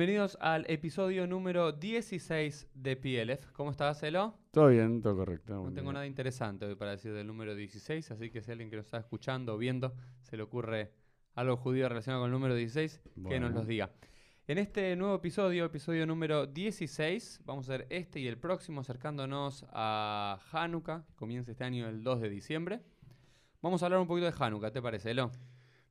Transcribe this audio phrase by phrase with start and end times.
[0.00, 3.52] Bienvenidos al episodio número 16 de PLF.
[3.52, 4.34] ¿Cómo estás, Elo?
[4.50, 5.52] Todo bien, todo correcto.
[5.52, 5.92] No tengo día.
[5.92, 8.96] nada interesante hoy para decir del número 16, así que si alguien que nos está
[8.96, 10.94] escuchando o viendo se le ocurre
[11.34, 13.90] algo judío relacionado con el número 16, que nos los diga.
[14.46, 19.66] En este nuevo episodio, episodio número 16, vamos a ver este y el próximo acercándonos
[19.70, 22.80] a Hanukkah, que comienza este año el 2 de diciembre.
[23.60, 25.30] Vamos a hablar un poquito de Hanukkah, ¿te parece, Elo?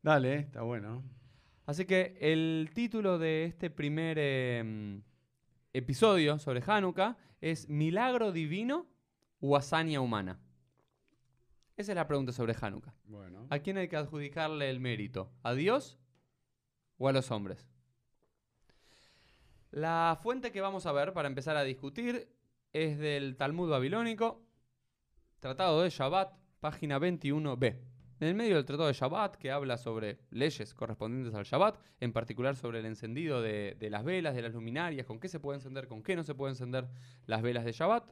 [0.02, 1.04] Dale, está bueno.
[1.70, 5.04] Así que el título de este primer eh,
[5.72, 8.88] episodio sobre Hanukkah es ¿Milagro divino
[9.40, 10.40] o hazaña humana?
[11.78, 12.96] Esa es la pregunta sobre Hanukkah.
[13.06, 13.46] Bueno.
[13.52, 15.32] ¿A quién hay que adjudicarle el mérito?
[15.44, 16.00] ¿A Dios
[16.98, 17.68] o a los hombres?
[19.70, 22.36] La fuente que vamos a ver para empezar a discutir
[22.74, 24.42] es del Talmud babilónico,
[25.40, 27.89] Tratado de Shabbat, página 21b.
[28.20, 32.12] En el medio del Tratado de Shabbat, que habla sobre leyes correspondientes al Shabbat, en
[32.12, 35.58] particular sobre el encendido de, de las velas, de las luminarias, con qué se puede
[35.58, 36.90] encender, con qué no se puede encender
[37.26, 38.12] las velas de Shabbat,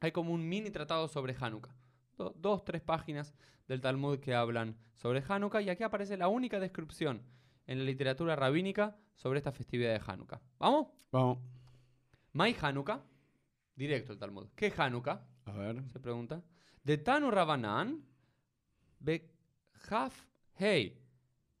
[0.00, 1.74] hay como un mini tratado sobre Hanukkah.
[2.18, 3.34] Do- dos, tres páginas
[3.68, 7.22] del Talmud que hablan sobre Hanukkah y aquí aparece la única descripción
[7.66, 10.40] en la literatura rabínica sobre esta festividad de Hanukkah.
[10.58, 10.88] ¿Vamos?
[11.12, 11.38] Vamos.
[12.32, 13.02] Mai Hanukkah,
[13.74, 14.48] directo el Talmud.
[14.54, 15.24] ¿Qué Hanukkah?
[15.46, 15.82] A ver.
[15.90, 16.42] Se pregunta.
[16.82, 18.04] De Tanu Rabanan,
[18.98, 20.26] Bekhaf
[20.58, 20.96] Hei.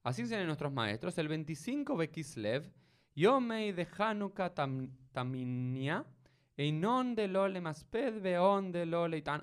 [0.02, 1.18] Así dicen nuestros maestros.
[1.18, 2.72] El 25 Bekislev,
[3.14, 6.06] Yomei de Hanukkah tam, Taminia,
[6.56, 9.42] Einon de Lole Masped, Beon de Lole Tan.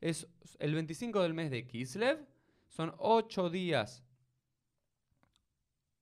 [0.00, 0.28] Es
[0.60, 2.24] el 25 del mes de Kislev.
[2.68, 4.04] Son ocho días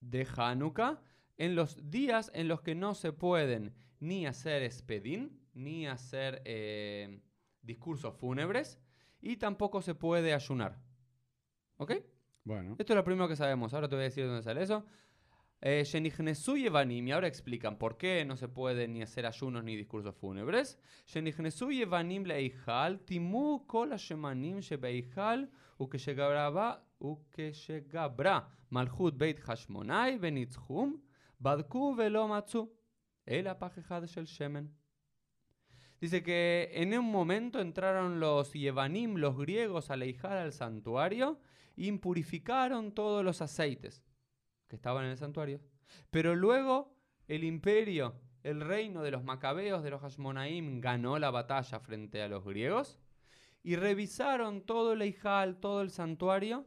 [0.01, 1.01] de Hanukkah.
[1.39, 7.21] En los días en los que no se pueden ni hacer espedín, ni hacer eh,
[7.63, 8.79] discursos fúnebres,
[9.21, 10.86] y tampoco se puede ayunar.
[11.79, 11.93] ¿Ok?
[12.45, 12.77] Bueno.
[12.79, 13.75] Esto es lo primero que sabemos.
[13.75, 14.85] Ahora te voy a decir dónde sale eso.
[15.61, 20.15] Eh, Yevanim, y ahora explican por qué no se puede ni hacer ayunos ni discursos
[20.15, 20.79] fúnebres.
[21.07, 31.01] Shenichnesu Yevanim leihal, timu kol hashemanim shebeihal, ukeshegabra ukeshegabra malchut beit hashmonai benitzchum,
[31.39, 32.71] badku velo matzu,
[33.25, 34.71] el apajejad shel shemen.
[35.99, 41.41] Dice que en un momento entraron los Yevanim, los griegos, a leijar al santuario,
[41.77, 44.03] impurificaron todos los aceites
[44.69, 45.61] que estaban en el santuario.
[46.11, 46.97] Pero luego
[47.29, 52.29] el imperio, el reino de los macabeos, de los Hashmonaim, ganó la batalla frente a
[52.29, 52.99] los griegos
[53.63, 56.67] y revisaron todo el Eijal, todo el santuario.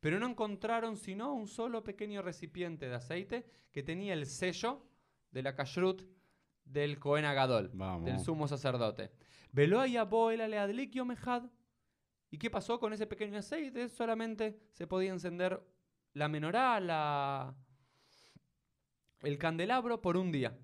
[0.00, 4.82] Pero no encontraron sino un solo pequeño recipiente de aceite que tenía el sello
[5.30, 6.02] de la kashrut
[6.64, 7.70] del Cohen Agadol,
[8.04, 9.12] del sumo sacerdote.
[9.52, 11.44] Veloya boela le mejad.
[12.30, 13.88] ¿Y qué pasó con ese pequeño aceite?
[13.90, 15.62] Solamente se podía encender
[16.14, 17.54] la menorá, la...
[19.20, 20.58] el candelabro por un día.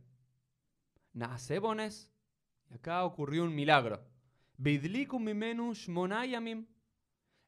[1.13, 2.11] Nasebones.
[2.71, 4.03] Y acá ocurrió un milagro.
[4.57, 6.67] Bidlikum mimenu shmonayamim.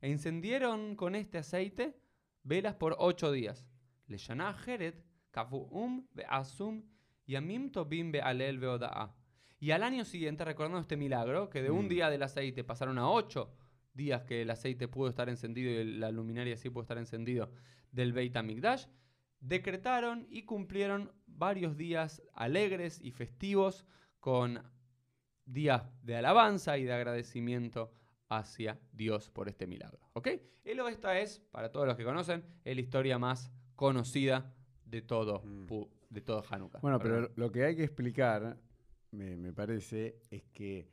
[0.02, 1.98] E encendieron con este aceite
[2.42, 3.66] velas por ocho días.
[4.06, 6.82] Leyaná jeret kafuum beasum
[7.26, 9.19] yamim tobim bealel beoda'a.
[9.60, 11.88] Y al año siguiente, recordando este milagro, que de un Mm.
[11.88, 13.52] día del aceite pasaron a ocho
[13.92, 17.50] días que el aceite pudo estar encendido y la luminaria sí pudo estar encendido
[17.92, 18.86] del Beit HaMikdash,
[19.40, 23.84] decretaron y cumplieron varios días alegres y festivos
[24.20, 24.62] con
[25.44, 27.92] días de alabanza y de agradecimiento
[28.28, 29.98] hacia Dios por este milagro.
[30.12, 30.28] ¿Ok?
[30.64, 34.54] Elo, esta es, para todos los que conocen, es la historia más conocida
[34.84, 35.66] de todo, Mm.
[36.10, 36.78] de todo Hanukkah.
[36.80, 38.56] Bueno, pero lo que hay que explicar,
[39.12, 40.88] me, me parece, es que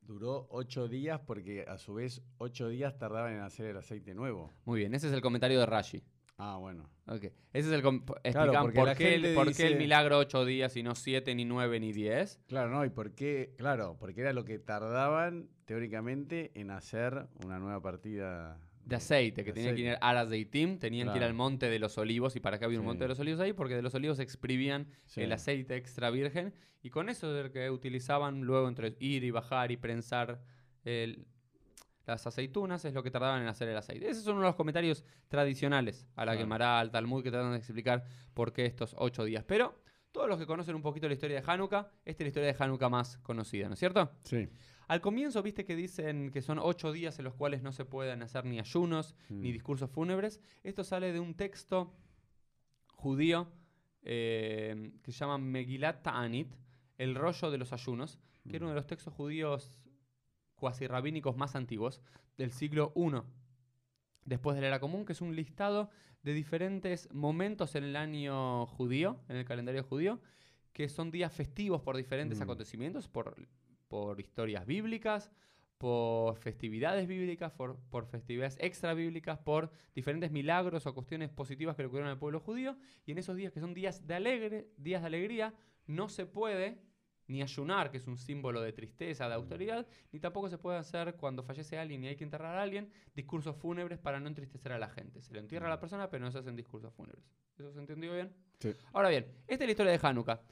[0.00, 4.52] duró ocho días porque a su vez ocho días tardaban en hacer el aceite nuevo.
[4.64, 6.02] Muy bien, ese es el comentario de Rashi.
[6.36, 6.90] Ah, bueno.
[7.06, 7.24] Ok.
[7.52, 7.82] Ese es el.
[7.82, 11.78] porque por, qué el, por qué el milagro ocho días y no siete, ni nueve,
[11.78, 12.40] ni diez.
[12.48, 12.84] Claro, ¿no?
[12.84, 13.54] ¿Y por qué?
[13.56, 19.52] Claro, porque era lo que tardaban teóricamente en hacer una nueva partida De aceite, que
[19.52, 21.96] de tenían que ir a Aras de Itim, tenían que ir al Monte de los
[21.96, 22.36] Olivos.
[22.36, 22.86] ¿Y para qué había un Sí.
[22.88, 23.52] Monte de los Olivos ahí?
[23.54, 25.22] Porque de los Olivos exprimían Sí.
[25.22, 26.52] el aceite extra virgen.
[26.82, 30.42] Y con eso es el que utilizaban luego entre ir y bajar y prensar
[30.84, 31.26] el-
[32.06, 34.06] las aceitunas, es lo que tardaban en hacer el aceite.
[34.10, 36.40] Esos son uno de los comentarios tradicionales a la Claro.
[36.40, 38.04] Gemara, al Talmud, que tratan de explicar
[38.34, 39.44] por qué estos ocho días.
[39.44, 39.80] Pero
[40.12, 42.56] todos los que conocen un poquito la historia de Hanukkah, esta es la historia de
[42.62, 44.12] Hanukkah más conocida, ¿no es cierto?
[44.22, 44.46] Sí.
[44.88, 48.22] Al comienzo, viste que dicen que son ocho días en los cuales no se pueden
[48.22, 49.40] hacer ni ayunos Mm.
[49.40, 50.40] ni discursos fúnebres.
[50.62, 51.94] Esto sale de un texto
[52.94, 53.48] judío
[54.06, 56.52] eh, que se llama Megilat Ta'anit,
[56.98, 59.80] el rollo de los ayunos, que era uno de los textos judíos
[60.56, 62.02] cuasi rabínicos más antiguos
[62.36, 63.22] del siglo I
[64.26, 65.88] después de la era común, que es un listado
[66.22, 70.20] de diferentes momentos en el año judío, en el calendario judío,
[70.74, 72.42] que son días festivos por diferentes Mm.
[72.42, 73.34] acontecimientos, por,
[73.94, 75.30] por historias bíblicas,
[75.78, 81.82] por festividades bíblicas, por, por festividades extra bíblicas, por diferentes milagros o cuestiones positivas que
[81.82, 82.76] le ocurrieron al pueblo judío.
[83.06, 85.54] Y en esos días que son días de alegre, días de alegría,
[85.86, 86.82] no se puede
[87.28, 91.14] ni ayunar, que es un símbolo de tristeza, de autoridad, ni tampoco se puede hacer
[91.14, 94.78] cuando fallece alguien y hay que enterrar a alguien, discursos fúnebres para no entristecer a
[94.80, 95.22] la gente.
[95.22, 97.24] Se le entierra a la persona, pero no se hacen discursos fúnebres.
[97.56, 98.34] ¿Eso se entendió bien?
[98.58, 98.72] Sí.
[98.92, 100.42] Ahora bien, esta es la historia de Hanukkah.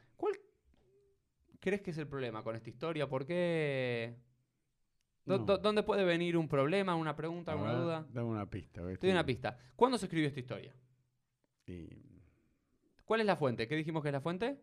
[1.62, 3.08] ¿Cuál crees que es el problema con esta historia?
[3.08, 4.16] ¿Por qué?
[5.24, 5.44] ¿Dó- No.
[5.46, 8.06] dó- ¿Dónde puede venir un problema, una pregunta, alguna duda?
[8.12, 8.80] Dame una pista.
[8.84, 9.56] Te doy una pista.
[9.76, 10.74] ¿Cuándo se escribió esta historia?
[11.66, 11.88] y
[13.04, 13.68] ¿Cuál es la fuente?
[13.68, 14.58] ¿Qué dijimos que es la fuente?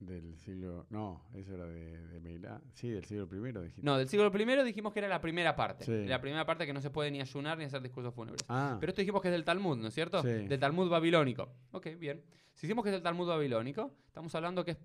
[0.00, 0.86] del siglo.
[0.90, 2.48] No, eso era de, de.
[2.74, 3.82] Sí, del siglo primero dijiste.
[3.82, 5.84] No, del siglo I dijimos que era la primera parte.
[5.86, 6.06] Sí.
[6.06, 8.44] La primera parte que no se puede ni ayunar ni hacer discursos fúnebres.
[8.48, 10.22] Ah, Pero esto dijimos que es del Talmud, ¿no es cierto?
[10.22, 10.28] Sí.
[10.28, 11.50] Del Talmud babilónico.
[11.72, 12.22] Ok, bien.
[12.54, 14.78] Si decimos que es del Talmud babilónico, estamos hablando que es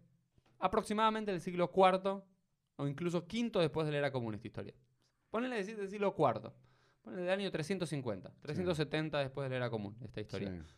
[0.63, 2.23] aproximadamente del siglo IV
[2.77, 4.73] o incluso V después de la era común esta historia.
[5.29, 6.53] Ponele decir del siglo IV.
[7.01, 10.51] Ponele del año 350, 370 después de la era común esta historia.
[10.51, 10.73] sí.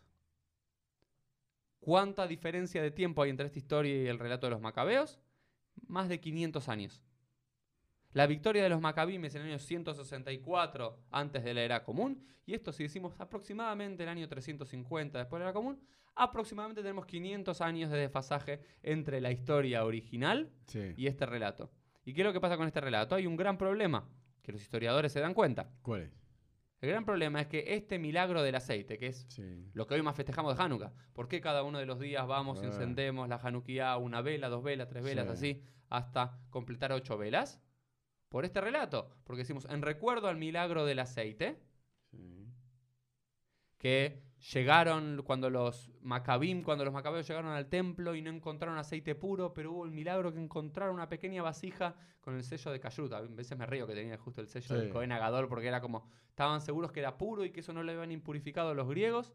[1.80, 5.20] ¿Cuánta diferencia de tiempo hay entre esta historia y el relato de los macabeos?
[5.88, 7.04] Más de 500 años.
[8.16, 12.54] La victoria de los macabimes en el año 164 antes de la era común, y
[12.54, 15.82] esto si decimos aproximadamente el año 350 después de la era común,
[16.16, 20.94] aproximadamente tenemos 500 años de desfasaje entre la historia original sí.
[20.96, 21.70] y este relato.
[22.06, 23.16] ¿Y qué es lo que pasa con este relato?
[23.16, 24.08] Hay un gran problema,
[24.42, 25.70] que los historiadores se dan cuenta.
[25.82, 26.12] ¿Cuál es?
[26.80, 29.70] El gran problema es que este milagro del aceite, que es Sí.
[29.74, 30.94] lo que hoy más festejamos de Hanukkah.
[31.12, 32.66] ¿Por qué cada uno de los días vamos Ah.
[32.68, 35.32] encendemos la Hanukkah, una vela, dos velas, tres velas, Sí.
[35.34, 37.60] así, hasta completar ocho velas?
[38.36, 39.10] Por este relato.
[39.24, 41.58] Porque decimos, en recuerdo al milagro del aceite,
[42.12, 42.52] sí.
[43.78, 49.16] que llegaron cuando los macabim, cuando los macabeos llegaron al templo y no encontraron aceite
[49.16, 53.14] puro, pero hubo el milagro que encontraron una pequeña vasija con el sello de Kashrut.
[53.14, 54.74] A veces me río que tenía justo el sello Sí.
[54.82, 57.84] del Cohen Agadol porque era como, estaban seguros que era puro y que eso no
[57.84, 59.32] lo habían impurificado los griegos.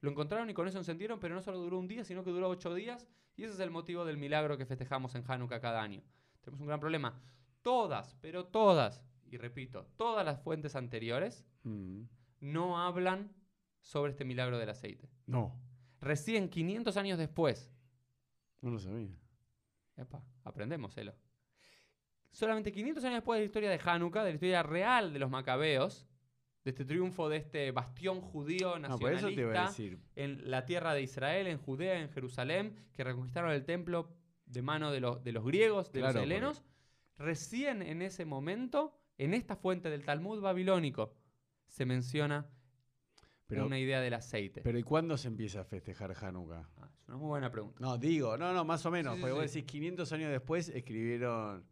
[0.00, 2.48] Lo encontraron y con eso encendieron, pero no solo duró un día, sino que duró
[2.48, 3.06] ocho días.
[3.36, 6.02] Y ese es el motivo del milagro que festejamos en Hanukkah cada año.
[6.40, 7.20] Tenemos un gran problema.
[7.62, 12.02] Todas, pero todas, y repito, todas las fuentes anteriores Mm.
[12.40, 13.32] no hablan
[13.80, 15.08] sobre este milagro del aceite.
[15.26, 15.58] No,
[16.00, 17.70] Recién 500 años después,
[18.62, 19.14] no lo sabía.
[19.96, 21.14] epa, aprendemos, Elo.
[22.32, 25.28] Solamente 500 años después de la historia de Hanukkah, de la historia real de los
[25.30, 26.06] macabeos,
[26.64, 29.98] de este triunfo de este bastión judío No, por eso te iba a nacionalista decir.
[30.16, 34.08] en la tierra de Israel, en Judea, en Jerusalén, que reconquistaron el templo
[34.46, 36.62] de mano de, los- de los griegos, de Claro, los helenos,
[37.20, 41.14] recién en ese momento, en esta fuente del Talmud babilónico,
[41.68, 42.48] se menciona
[43.46, 44.62] Pero, una idea del aceite.
[44.62, 46.68] pero ¿y cuándo se empieza a festejar Hanukkah?
[46.78, 47.78] Ah, es una muy buena pregunta.
[47.80, 49.12] No, digo, no, no, más o menos.
[49.14, 51.64] Sí, sí, porque vos decís 500 años después escribieron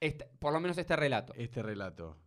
[0.00, 1.32] Este- por lo menos este relato.
[1.36, 2.18] este relato.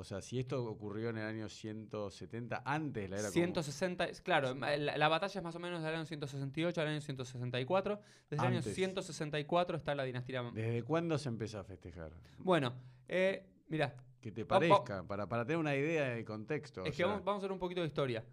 [0.00, 3.32] O sea, si esto ocurrió en el año 170, antes de la era común.
[3.34, 7.00] 160, es- claro, la, la batalla es más o menos del año 168 al año
[7.00, 8.00] 164.
[8.30, 8.74] Desde el año Antes.
[8.74, 10.42] 164 está la dinastía.
[10.54, 12.12] ¿Desde cuándo se empezó a festejar?
[12.38, 12.74] Bueno,
[13.08, 16.82] eh, mira, Que te parezca, para, para tener una idea del contexto.
[16.84, 18.24] es que sea, vamos, vamos a hacer un poquito de historia.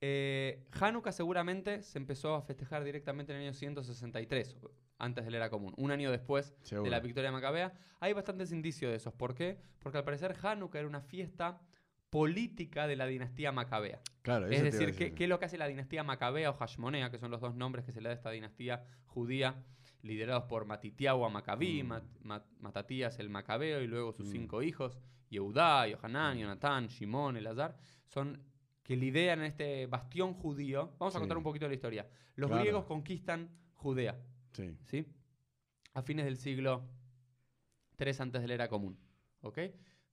[0.00, 4.56] Eh, Hanukkah seguramente se empezó a festejar directamente en el año 163,
[4.98, 7.72] antes de la era común, un año después de la victoria macabea.
[8.00, 9.12] Hay bastantes indicios de esos.
[9.14, 9.58] ¿Por qué?
[9.80, 11.60] Porque al parecer Hanukkah era una fiesta
[12.10, 14.00] política de la dinastía macabea.
[14.22, 17.10] Claro, Es a decir, ¿qué, qué es lo que hace la dinastía Macabea o Hashmonea,
[17.10, 19.62] que son los dos nombres que se le da a esta dinastía judía,
[20.02, 21.86] liderados por Matitiahua Macabí, Mm.
[21.88, 24.32] Mat- Mat- Matatías el Macabeo y luego sus Mm.
[24.32, 24.98] cinco hijos,
[25.30, 27.76] Yehudá, Yohanan, Jonatán, Shimón, Elazar,
[28.06, 28.40] son
[28.82, 30.92] que lideran este bastión judío.
[30.98, 31.22] Vamos a Sí.
[31.22, 32.08] contar un poquito de la historia.
[32.36, 32.62] Los Claro.
[32.62, 34.16] griegos conquistan Judea,
[34.56, 34.76] Sí.
[34.84, 35.06] ¿sí?
[35.94, 36.88] A fines del siglo
[37.98, 38.98] III antes de la era común,
[39.42, 39.58] ¿ok?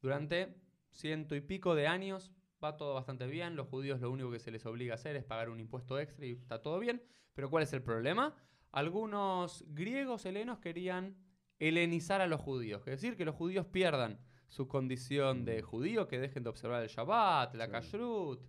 [0.02, 0.56] Durante
[0.92, 2.32] ciento y pico de años
[2.64, 5.24] va todo bastante bien, los judíos lo único que se les obliga a hacer es
[5.24, 7.02] pagar un impuesto extra y está todo bien,
[7.34, 8.36] pero ¿cuál es el problema?
[8.72, 11.16] Algunos griegos helenos querían
[11.60, 15.66] helenizar a los judíos, es decir, que los judíos pierdan su condición de Mm.
[15.66, 17.72] judío, que dejen de observar el Shabbat, la Sí.
[17.72, 18.42] Kashrut,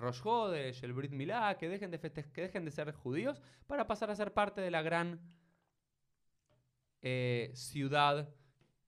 [0.00, 4.10] Rosh Hodesh, el Brit Milá, que dejen, de que dejen de ser judíos para pasar
[4.10, 5.20] a ser parte de la gran
[7.02, 8.28] eh, ciudad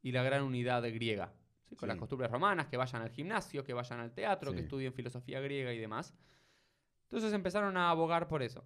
[0.02, 1.32] y la gran unidad griega.
[1.68, 1.76] ¿sí?
[1.76, 1.92] Con Sí.
[1.92, 5.72] las costumbres romanas, que vayan al gimnasio, que vayan al teatro, que estudien filosofía griega
[5.72, 6.14] y demás.
[7.04, 8.64] Entonces empezaron a abogar por eso.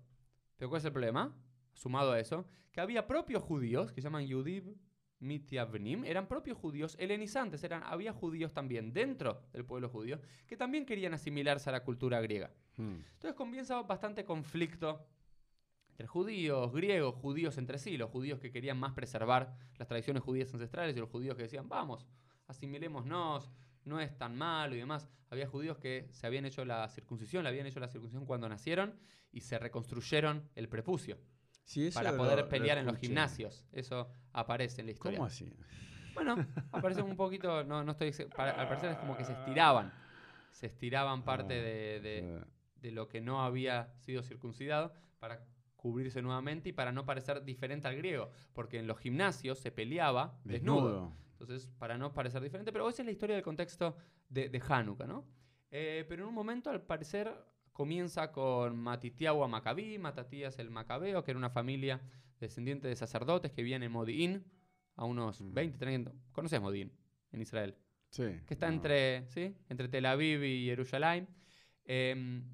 [0.57, 1.35] Pero ¿cuál es el problema?
[1.75, 4.75] Sumado a eso, que había propios judíos, que se llaman Yudib,
[5.21, 10.85] Mityavnim, eran propios judíos helenizantes, eran, había judíos también dentro del pueblo judío que también
[10.85, 12.51] querían asimilarse a la cultura griega.
[12.77, 12.97] Mm.
[13.15, 15.07] Entonces comienza bastante conflicto
[15.89, 20.53] entre judíos, griegos, judíos entre sí, los judíos que querían más preservar las tradiciones judías
[20.53, 22.07] ancestrales y los judíos que decían, vamos,
[22.47, 23.51] asimilémonos,
[23.85, 25.09] no es tan malo y demás.
[25.31, 28.95] Había judíos que se habían hecho la circuncisión, le habían hecho la circuncisión cuando nacieron
[29.33, 31.19] y se reconstruyeron el prepucio
[31.67, 33.67] Sí, para poder lo pelear en los gimnasios.
[33.73, 35.19] Eso aparece en la historia.
[35.19, 35.53] ¿Cómo así?
[36.15, 39.93] Bueno, aparece un poquito, no, no estoy, para- al parecer es como que se estiraban,
[40.51, 42.45] se estiraban parte Ah, de, de-
[42.81, 45.45] de lo que no había sido circuncidado para
[45.77, 50.41] cubrirse nuevamente y para no parecer diferente al griego, porque en los gimnasios se peleaba
[50.45, 50.89] desnudo.
[50.89, 51.17] desnudo.
[51.33, 53.97] Entonces, para no parecer diferente, pero esa es la historia del contexto
[54.29, 55.27] de, de Hanukkah, ¿no?
[55.71, 57.31] Eh, pero en un momento, al parecer,
[57.77, 62.01] comienza con Matitiahua Macabí, Matatías el Macabeo, que era una familia
[62.41, 64.43] descendiente de sacerdotes que vivían en Modi'in,
[64.97, 65.53] a unos Mm.
[65.53, 66.91] 20, 30, ¿conoces Modi'in?
[67.33, 67.77] En Israel
[68.09, 68.23] Sí.
[68.47, 68.77] que está no.
[68.77, 69.55] entre, ¿sí?
[69.69, 71.29] entre Tel Aviv y Jerusalén,
[71.85, 72.45] em,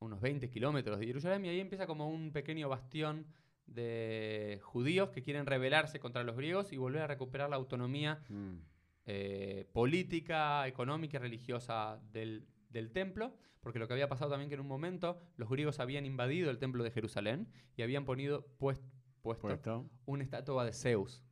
[0.00, 3.24] unos 20 kilómetros de Jerusalén, y ahí empieza como un pequeño bastión
[3.66, 8.54] de judíos que quieren rebelarse contra los griegos y volver a recuperar la autonomía Mm.
[9.06, 14.56] eh, política, económica y religiosa del, del templo, porque lo que había pasado también que
[14.56, 18.82] en un momento los griegos habían invadido el templo de Jerusalén y habían ponido, pues-
[19.22, 19.90] puesto Puesto.
[20.04, 21.24] una estatua de Zeus,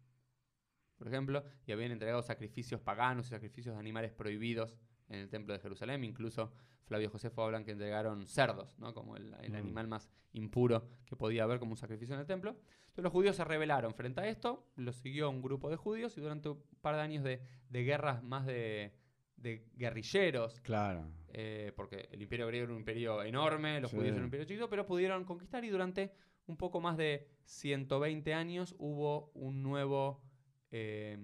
[0.97, 4.75] por ejemplo, y habían entregado sacrificios paganos y sacrificios de animales prohibidos
[5.09, 6.05] en el templo de Jerusalén.
[6.05, 6.53] Incluso
[6.85, 8.95] Flavio Josefo hablan que entregaron cerdos, ¿no?
[8.95, 9.57] como el, el Mm.
[9.57, 12.51] animal más impuro que podía haber como un sacrificio en el templo.
[12.51, 16.21] Entonces los judíos se rebelaron frente a esto, lo siguió un grupo de judíos y
[16.21, 18.95] durante un par de años de, de guerras más de,
[19.43, 21.09] de guerrilleros, Claro.
[21.29, 23.97] eh, porque el imperio griego era un imperio enorme, los Sí.
[23.97, 26.13] judíos eran un imperio chiquito, pero pudieron conquistar y durante
[26.47, 30.23] un poco más de 120 años hubo un nuevo
[30.71, 31.19] eh,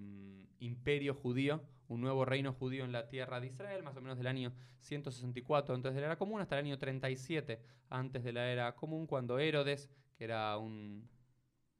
[0.59, 4.27] imperio judío, un nuevo reino judío en la tierra de Israel, más o menos del
[4.27, 7.59] año 164 antes de la era común hasta el año 37
[7.89, 11.09] antes de la era común, cuando Herodes, que era un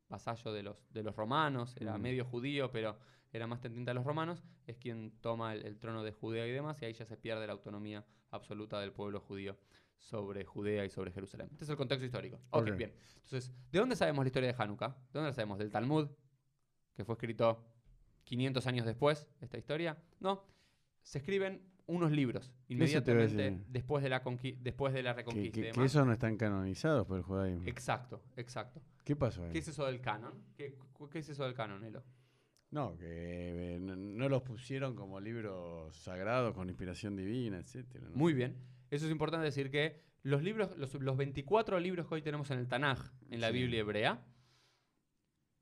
[0.08, 2.02] vasallo de los, de los romanos, era Mm.
[2.02, 2.98] medio judío, pero
[3.32, 6.52] era más tendiente a los romanos, es quien toma el, el trono de Judea y
[6.52, 9.58] demás, y ahí ya se pierde la autonomía absoluta del pueblo judío
[9.98, 11.50] sobre Judea y sobre Jerusalén.
[11.52, 12.38] Este es el contexto histórico.
[12.52, 12.76] Ok, Ok.
[12.78, 12.94] bien.
[13.24, 14.88] Entonces, ¿de dónde sabemos la historia de Hanukkah?
[14.90, 15.58] ¿De dónde la sabemos?
[15.60, 16.08] ¿Del Talmud?
[16.96, 17.64] Que fue escrito
[18.24, 19.98] 500 años después de esta historia.
[20.20, 20.44] No,
[21.02, 24.20] se escriben unos libros inmediatamente después de la,
[24.60, 25.56] después de la Que, reconquista.
[25.56, 25.86] que- que demás.
[25.92, 27.68] esos no están canonizados por el judaísmo.
[27.68, 28.82] Exacto, exacto.
[29.04, 29.52] ¿Qué pasó ahí?
[29.52, 30.34] ¿Qué es eso del canon?
[30.56, 30.78] ¿Qué,
[31.12, 32.04] qué es eso del canon, Elo?
[32.72, 38.08] No, que eh, no, no los pusieron como libros sagrados con inspiración divina, etcétera.
[38.10, 38.16] ¿no?
[38.16, 38.56] Muy bien.
[38.92, 42.60] Eso es importante decir que los libros, los, los 24 libros que hoy tenemos en
[42.60, 43.54] el Tanaj, en la Sí.
[43.54, 44.24] Biblia hebrea,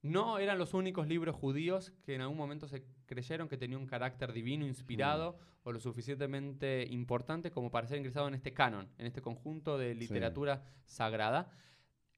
[0.02, 3.88] no eran los únicos libros judíos que en algún momento se creyeron que tenían un
[3.88, 9.06] carácter divino, inspirado o lo suficientemente importante como para ser ingresado en este canon, en
[9.08, 11.50] este conjunto de literatura sagrada.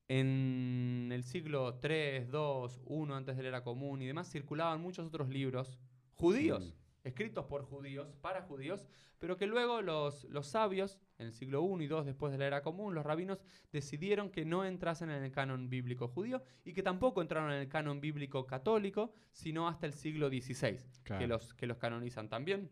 [0.10, 5.06] En el siglo 3, 2, 1 antes de la era común y demás circulaban muchos
[5.08, 5.78] otros libros
[6.16, 7.08] judíos, Mm.
[7.08, 8.88] escritos por judíos, para judíos,
[9.20, 12.48] pero que luego los, los sabios, en el siglo 1 y 2 después de la
[12.48, 16.82] era común, los rabinos decidieron que no entrasen en el canon bíblico judío y que
[16.84, 21.20] tampoco entraron en el canon bíblico católico, sino hasta el siglo XVI, Claro.
[21.22, 22.70] que, los, que los canonizan también.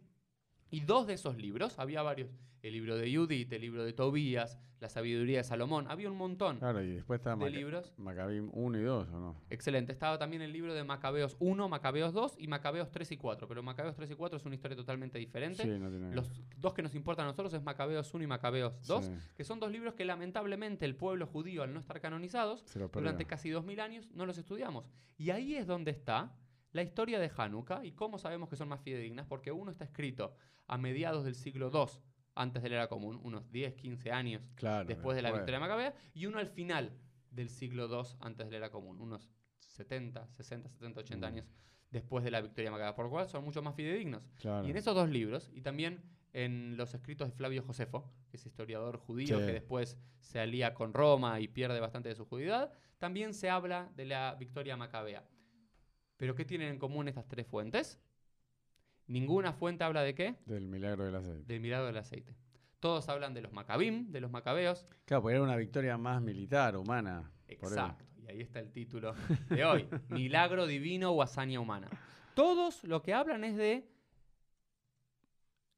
[0.70, 2.30] Y dos de esos libros, había varios,
[2.62, 6.58] el libro de Judith, el libro de Tobías, la sabiduría de Salomón, había un montón
[6.60, 7.94] Claro, y después está de Maca- libros.
[7.98, 9.36] Macabim 1 y 2, ¿o no?
[9.50, 9.92] Excelente.
[9.92, 13.48] Estaba también el libro de Macabeos 1, Macabeos 2 y Macabeos 3 y 4.
[13.48, 15.64] Pero Macabeos 3 y 4 es una historia totalmente diferente.
[15.64, 18.86] Sí, no tiene Los dos que nos importan a nosotros es Macabeos 1 y Macabeos
[18.86, 22.64] 2, Sí, que son dos libros que lamentablemente el pueblo judío, al no estar canonizados,
[23.02, 24.86] durante casi 2000 años no los estudiamos.
[25.18, 26.36] Y ahí es donde está
[26.78, 30.34] la historia de Hanukkah y cómo sabemos que son más fidedignas, porque uno está escrito
[30.68, 32.00] a mediados del siglo II
[32.36, 35.94] antes de la era común, unos 10, 15 años Claro, después de la victoria macabea,
[36.14, 36.92] y uno al final
[37.32, 39.30] del siglo II antes de la era común, unos
[39.60, 41.34] 70, 60, 70, 80 Mm.
[41.34, 41.46] años
[41.92, 44.22] después de la victoria macabea, por lo cual son mucho más fidedignos.
[44.36, 44.68] Claro.
[44.68, 46.04] Y en esos dos libros, y también
[46.34, 49.46] en los escritos de Flavio Josefo, que es historiador judío Sí.
[49.46, 53.90] que después se alía con Roma y pierde bastante de su judidad, también se habla
[53.96, 55.24] de la victoria macabea.
[56.18, 58.00] ¿Pero qué tienen en común estas tres fuentes?
[59.08, 60.36] Ninguna fuente habla de qué?
[60.46, 61.44] Del milagro del aceite.
[61.46, 62.36] Del milagro del aceite.
[62.80, 66.76] Todos hablan de los macabim, de los macabeos, Claro, porque era una victoria más militar,
[66.76, 67.32] humana.
[67.48, 68.06] Exacto.
[68.22, 69.16] Y ahí está el título
[69.50, 69.88] de hoy.
[70.10, 71.88] Milagro divino o hazaña humana.
[72.36, 73.88] Todos lo que hablan es de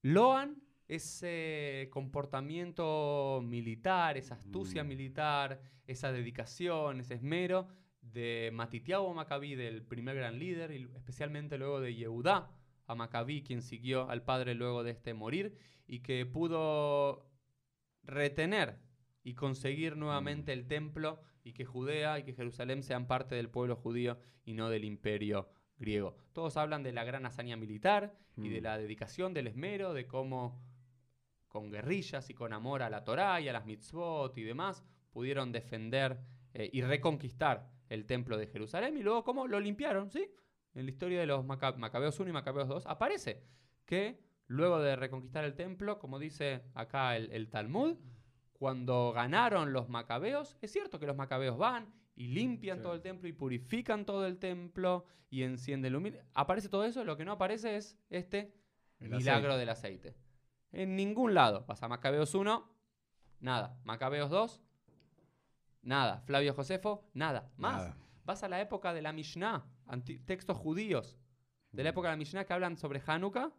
[0.01, 4.87] loan ese comportamiento militar, esa astucia Mm.
[4.87, 7.67] militar, esa dedicación, ese esmero
[8.13, 12.51] de Matitiao Maccabi, del primer gran líder, y especialmente luego de Yehudá
[12.87, 15.55] a Maccabi, quien siguió al padre luego de este morir,
[15.87, 17.29] y que pudo
[18.03, 18.79] retener
[19.23, 23.75] y conseguir nuevamente el templo y que Judea y que Jerusalén sean parte del pueblo
[23.75, 26.15] judío y no del imperio griego.
[26.33, 28.63] Todos hablan de la gran hazaña militar y de Mm.
[28.63, 30.61] la dedicación, del esmero, de cómo
[31.47, 35.51] con guerrillas y con amor a la Torá y a las mitzvot y demás pudieron
[35.51, 36.19] defender
[36.53, 40.29] eh, y reconquistar el templo de Jerusalén y luego cómo lo limpiaron, ¿sí?
[40.73, 43.43] En la historia de los Maca- Macabeos 1 y Macabeos 2 aparece
[43.85, 47.97] que luego de reconquistar el templo, como dice acá el, el Talmud,
[48.53, 52.83] cuando ganaron los macabeos, es cierto que los macabeos van y limpian Sí.
[52.83, 56.19] todo el templo y purifican todo el templo y encienden el humil.
[56.33, 58.53] Aparece todo eso, lo que no aparece es este
[58.99, 59.59] El milagro aceite.
[59.59, 60.15] del aceite.
[60.71, 61.65] En ningún lado.
[61.67, 62.69] Vas a Macabeos 1,
[63.39, 63.79] nada.
[63.85, 64.61] Macabeos 2,
[65.81, 66.21] nada.
[66.21, 67.51] Flavio Josefo, nada.
[67.57, 67.77] Más.
[67.77, 67.97] Nada.
[68.25, 69.65] Vas a la época de la Mishnah,
[70.25, 71.17] textos judíos
[71.71, 73.51] de la época de la Mishnah que hablan sobre Hanukkah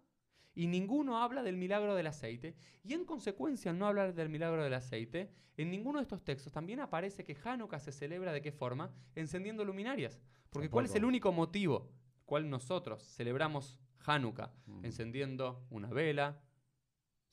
[0.54, 2.54] y ninguno habla del milagro del aceite.
[2.82, 6.52] Y en consecuencia, al no hablar del milagro del aceite, en ninguno de estos textos
[6.52, 8.92] también aparece que Hanukkah se celebra de qué forma?
[9.14, 10.20] Encendiendo luminarias.
[10.50, 11.90] Porque ¿cuál es el único motivo
[12.24, 14.52] cual nosotros celebramos Hanukkah?
[14.66, 14.84] Mm.
[14.84, 16.40] Encendiendo una vela,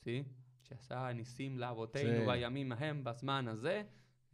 [0.04, 0.26] ¿sí?
[1.16, 3.62] Nisim, La, Basman.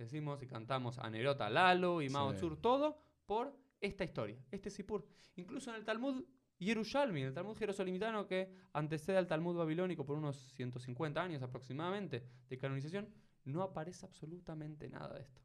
[0.03, 2.38] Decimos y cantamos Anerota, Lalo y Mao Sí.
[2.38, 5.07] Tzur, todo por esta historia, este Sipur.
[5.36, 6.25] Incluso en el Talmud
[6.60, 12.27] Yerushalmi, en el Talmud jerosolimitano que antecede al Talmud babilónico por unos 150 años aproximadamente
[12.50, 13.10] de canonización,
[13.45, 15.41] no aparece absolutamente nada de esto.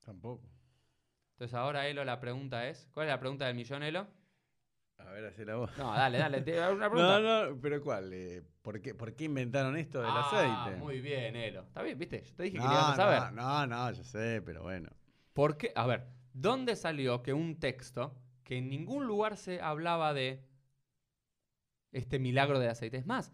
[0.00, 0.48] Tampoco.
[1.32, 4.06] Entonces ahora, Elo, la pregunta es, ¿cuál es la pregunta del millón, Elo?
[4.98, 5.70] A ver, hacé la voz.
[5.78, 7.20] No, dale, dale, te una pregunta.
[7.20, 8.12] No, no, pero ¿cuál?
[8.12, 10.26] Eh, ¿por, qué, ¿Por qué inventaron esto del Ah,
[10.64, 10.80] aceite?
[10.82, 11.62] Muy bien, Elo.
[11.62, 12.22] Está bien, ¿viste?
[12.22, 13.32] Yo te dije que no, le ibas a saber.
[13.34, 14.88] no, no, no, yo sé, pero bueno.
[15.32, 15.72] ¿Por qué?
[15.74, 20.46] A ver, ¿dónde salió que un texto que en ningún lugar se hablaba de
[21.92, 22.96] este milagro del aceite?
[22.96, 23.32] Es más,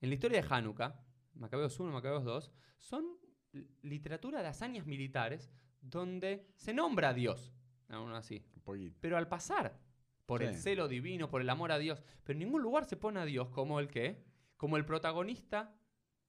[0.00, 1.00] en la historia de Hanukkah,
[1.34, 3.04] Macabeos 1, Macabeos 2, son
[3.52, 7.52] li- literatura de hazañas militares donde se nombra a Dios,
[7.88, 8.44] aún así.
[8.56, 8.98] Un poquito.
[9.00, 9.78] Pero al pasar
[10.26, 13.20] por el celo divino, por el amor a Dios, pero en ningún lugar se pone
[13.20, 14.22] a Dios como el que,
[14.56, 15.74] como el protagonista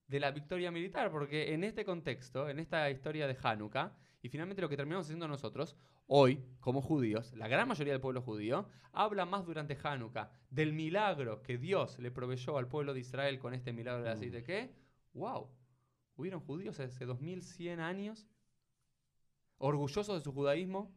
[0.08, 4.62] de la victoria militar, porque en este contexto, en esta historia de Hanukkah, y finalmente
[4.62, 9.26] lo que terminamos haciendo nosotros, hoy, como judíos, la gran mayoría del pueblo judío, habla
[9.26, 13.74] más durante Hanukkah del milagro que Dios le proveyó al pueblo de Israel con este
[13.74, 14.18] milagro del Mm.
[14.18, 14.74] aceite, que,
[15.14, 15.50] wow,
[16.16, 18.28] hubieron judíos hace 2100 años,
[19.58, 20.94] orgullosos de su judaísmo,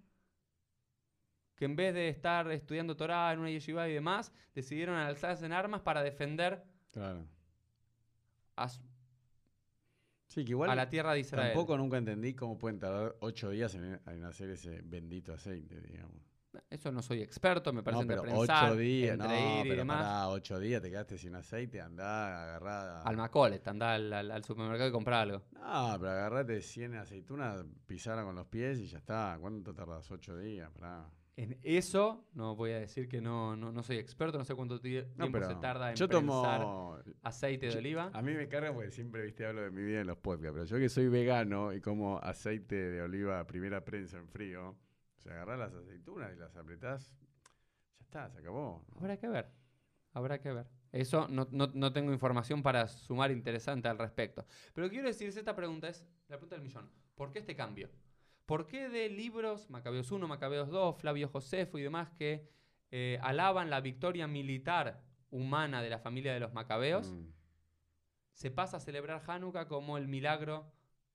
[1.60, 5.52] que en vez de estar estudiando Torah en una yeshiva y demás, decidieron alzarse en
[5.52, 7.26] armas para defender Claro.
[8.56, 8.80] a, su-
[10.26, 11.52] Sí, que igual a la tierra de Israel.
[11.52, 16.16] tampoco nunca entendí cómo pueden tardar ocho días en, en hacer ese bendito aceite, digamos.
[16.70, 19.68] Eso no soy experto, me parece No, pero prensar, ocho días, no, entre ir y
[19.68, 19.98] pero demás.
[20.06, 23.02] pará, ocho días te quedaste sin aceite, andá, agarrá.
[23.02, 25.42] Al Macolet, anda al, al- al supermercado y compra algo.
[25.52, 29.36] No, pero agarrate 100 aceitunas, pisala con los pies y ya está.
[29.40, 30.10] ¿Cuánto tardas?
[30.10, 31.08] Ocho días, pará.
[31.42, 34.74] En eso, no voy a decir que no, no, no soy experto, no sé cuánto
[34.74, 36.98] No, tiempo se tarda en yo prensar tomo...
[37.22, 38.10] aceite de yo- oliva.
[38.12, 40.64] A mí me carga porque siempre, viste, hablo de mi vida en los podcasts, pero
[40.66, 45.20] yo que soy vegano y como aceite de oliva a primera prensa en frío, o
[45.22, 47.10] sea, agarrás las aceitunas y las apretás,
[47.98, 48.84] ya está, se acabó.
[48.98, 49.50] Habrá que ver,
[50.12, 50.66] habrá que ver.
[50.92, 54.44] Eso no, no- no tengo información para sumar interesante al respecto.
[54.74, 56.90] Pero quiero decir, esta pregunta es la pregunta del millón.
[57.14, 57.88] ¿Por qué este cambio?
[58.50, 62.50] ¿Por qué de libros, Macabeos 1, Macabeos 2, Flavio Josefo y demás, que
[62.90, 67.28] eh, alaban la victoria militar humana de la familia de los Macabeos, Mm.
[68.32, 70.66] se pasa a celebrar Hanukkah como el milagro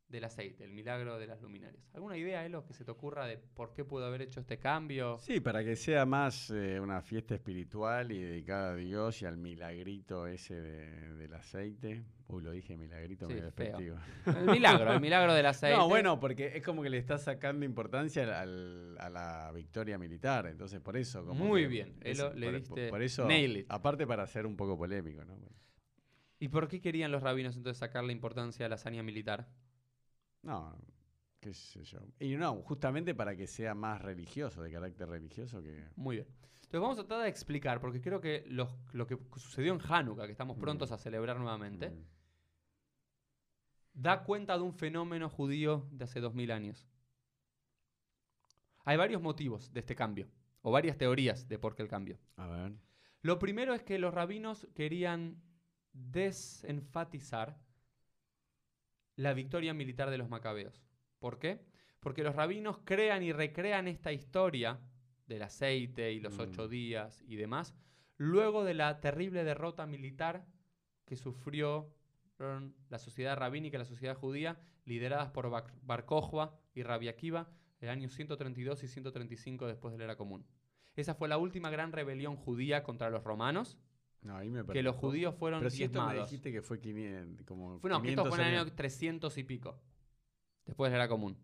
[0.07, 1.83] del aceite, el milagro de las luminarias?
[1.93, 5.17] ¿Alguna idea, Elo, que se te ocurra de por qué pudo haber hecho este cambio?
[5.19, 9.37] Sí, para que sea más eh, una fiesta espiritual y dedicada a Dios y al
[9.37, 12.03] milagrito ese de- del aceite.
[12.27, 13.97] Uy, lo dije milagrito, Sí, medio despectivo.
[14.27, 15.77] El milagro, el milagro del aceite.
[15.77, 20.45] No, bueno, porque es como que le está sacando importancia al- a la victoria militar,
[20.47, 21.25] entonces por eso.
[21.25, 23.65] Como Muy que bien, Elo, le diste por eso, nail it.
[23.69, 25.35] aparte para ser un poco polémico, ¿no?
[26.39, 29.47] ¿Y por qué querían los rabinos entonces sacar la importancia de la hazaña militar?
[30.45, 30.73] No,
[31.41, 31.99] qué sé yo.
[32.19, 35.83] Y no, justamente para que sea más religioso, de carácter religioso que...
[35.95, 36.27] Muy bien.
[36.55, 40.25] Entonces vamos a tratar de explicar, porque creo que los- lo que sucedió en Hanukkah,
[40.25, 40.93] que estamos prontos Mm.
[40.93, 42.05] a celebrar nuevamente, Mm.
[43.93, 46.87] da cuenta de un fenómeno judío de hace 2000 años.
[48.83, 50.27] Hay varios motivos de este cambio,
[50.61, 52.19] o varias teorías de por qué el cambio.
[52.37, 52.73] A ver.
[53.21, 55.41] Lo primero es que los rabinos querían
[55.93, 57.57] desenfatizar
[59.15, 60.83] la victoria militar de los macabeos.
[61.19, 61.59] ¿Por qué?
[61.99, 64.79] Porque los rabinos crean y recrean esta historia
[65.27, 66.41] del aceite y los Mm.
[66.41, 67.75] ocho días y demás,
[68.17, 70.45] luego de la terrible derrota militar
[71.05, 71.91] que sufrió
[72.37, 76.05] fueron la sociedad rabínica y la sociedad judía, lideradas por Bar
[76.73, 77.49] y Rabbi Akiva,
[77.79, 80.45] el año 132 y 135 después de la era común.
[80.95, 83.77] Esa fue la última gran rebelión judía contra los romanos,
[84.25, 86.29] No, ahí me que los judíos fueron Pero si esto me diezmados.
[86.31, 89.37] dijiste que fue 500, como Fue, no, que esto 500 fue en el año 300
[89.37, 89.79] y pico,
[90.65, 91.37] después era común.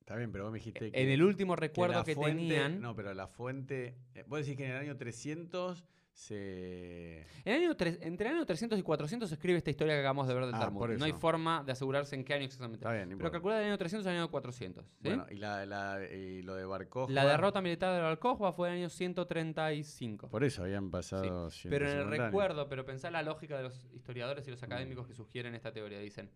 [0.00, 1.02] Está bien, pero vos me dijiste que...
[1.02, 2.80] En el último recuerdo que, fuente- tenían...
[2.80, 3.94] No, pero la fuente...
[4.14, 5.84] eh, vos decís que en el año 300
[6.18, 7.20] se...
[7.44, 10.00] En el año tres- entre el año 300 y 400 se escribe esta historia que
[10.00, 10.88] acabamos de ver del Ah, Talmud.
[10.98, 12.84] No hay forma de asegurarse en qué año exactamente.
[12.84, 14.84] Está bien, Pero calcula del año 300 al año 400.
[14.84, 14.90] ¿sí?
[15.00, 17.08] Bueno, y, la, la- y lo de Barcoj.
[17.10, 20.28] la derrota militar de Al-Qahwa fue en el año 135.
[20.28, 21.22] Por eso habían pasado.
[21.22, 22.18] Pero en el 150 años.
[22.26, 26.00] recuerdo, pero pensá la lógica de los historiadores y los académicos que sugieren esta teoría.
[26.00, 26.32] Dicen,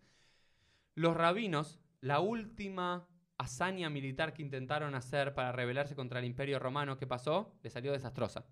[0.94, 6.96] los rabinos, la última hazaña militar que intentaron hacer para rebelarse contra el imperio romano,
[6.96, 7.52] ¿qué pasó?
[7.64, 8.44] Le salió desastrosa.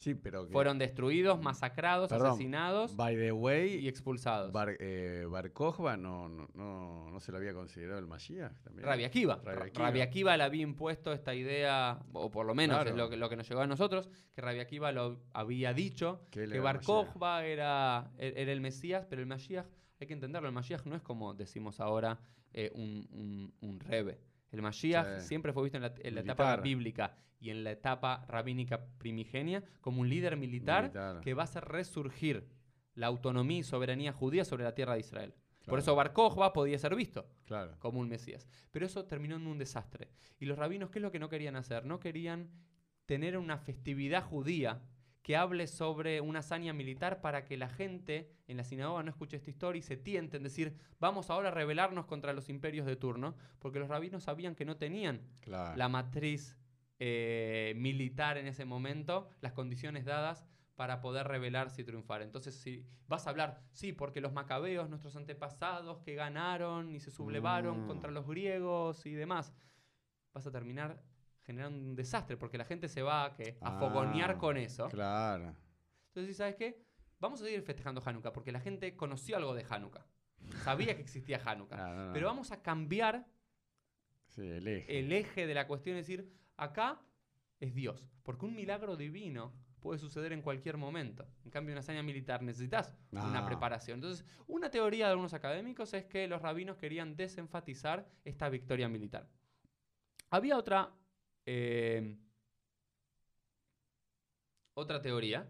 [0.00, 0.46] Sí, pero.
[0.46, 4.52] que- Fueron destruidos, masacrados, Perdón, asesinados By the way, y expulsados.
[4.52, 8.86] Bar, eh, Bar Kokhba no, no, no, no se lo había considerado el Mashiach también.
[8.86, 9.40] Rabbi Akiva.
[9.44, 9.84] Rabbi Ra- Akiva.
[9.86, 12.90] Rabbi Akiva le había impuesto esta idea, o por lo menos Claro.
[12.90, 16.20] es lo que, lo que nos llegó a nosotros, que Rabbi Akiva lo había dicho,
[16.30, 16.86] Que él que era el Bar Mashiach.
[17.06, 19.66] Kokhba era, era el Mesías, pero el Mashiach,
[20.00, 22.20] hay que entenderlo, el Mashiach no es como decimos ahora
[22.54, 24.20] eh, un, un, un rebe.
[24.50, 25.28] El Mashiach Sí.
[25.28, 29.62] siempre fue visto en la, en la etapa bíblica y en la etapa rabínica primigenia
[29.80, 31.20] como un líder militar, Militar.
[31.20, 32.48] que va a hacer resurgir
[32.94, 35.34] la autonomía y soberanía judía sobre la tierra de Israel.
[35.66, 37.76] Por eso Bar podía ser visto Claro.
[37.78, 38.48] como un Mesías.
[38.72, 40.08] Pero eso terminó en un desastre.
[40.40, 41.84] Y los rabinos, ¿qué es lo que no querían hacer?
[41.84, 42.48] No querían
[43.04, 44.80] tener una festividad judía
[45.28, 49.36] que hable sobre una hazaña militar para que la gente en la sinagoga no escuche
[49.36, 53.36] esta historia y se tienten decir, vamos ahora a rebelarnos contra los imperios de turno,
[53.58, 55.76] porque los rabinos sabían que no tenían Claro.
[55.76, 56.56] la matriz
[56.98, 62.22] eh, militar en ese momento, las condiciones dadas para poder rebelarse y triunfar.
[62.22, 67.10] Entonces, si vas a hablar, sí, porque los macabeos, nuestros antepasados que ganaron y se
[67.10, 67.86] sublevaron Mm.
[67.86, 69.52] contra los griegos y demás,
[70.32, 71.02] vas a terminar
[71.48, 73.56] generando un desastre, porque la gente se va a, ¿qué?
[73.62, 74.86] a fogonear Ah, con eso.
[74.90, 75.56] Claro.
[76.08, 76.84] Entonces, ¿sabes qué?
[77.18, 80.06] Vamos a seguir festejando Hanukkah, porque la gente conoció algo de Hanukkah.
[80.62, 81.76] Sabía que existía Hanukkah.
[81.96, 82.12] No, no.
[82.12, 83.26] Pero vamos a cambiar
[84.26, 84.98] Sí, el eje.
[84.98, 87.00] el eje de la cuestión es decir, acá
[87.60, 88.06] es Dios.
[88.22, 91.26] Porque un milagro divino puede suceder en cualquier momento.
[91.44, 93.46] En cambio, una hazaña militar necesitas una No.
[93.46, 93.94] preparación.
[93.96, 99.28] Entonces, una teoría de algunos académicos es que los rabinos querían desenfatizar esta victoria militar.
[100.30, 100.92] Había otra,
[101.50, 102.14] eh,
[104.74, 105.48] otra teoría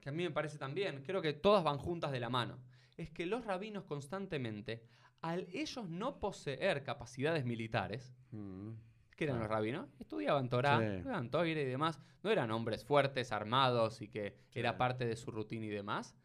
[0.00, 2.58] que a mí me parece también, creo que todas van juntas de la mano.
[2.96, 4.82] Es que los rabinos constantemente,
[5.20, 8.70] al ellos no poseer capacidades militares, Mm.
[9.16, 9.40] que eran Claro.
[9.42, 10.84] los rabinos, estudiaban Torah, Sí.
[10.96, 14.58] estudiaban Torah y demás, no eran hombres fuertes, armados y que Sí.
[14.60, 16.16] era parte de su rutina y demás,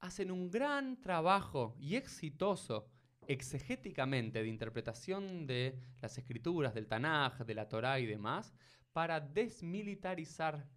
[0.00, 2.88] hacen un gran trabajo y exitoso
[3.32, 8.52] exegéticamente de interpretación de las escrituras, del Tanaj, de la Torah y demás,
[8.92, 10.68] para desmilitarizar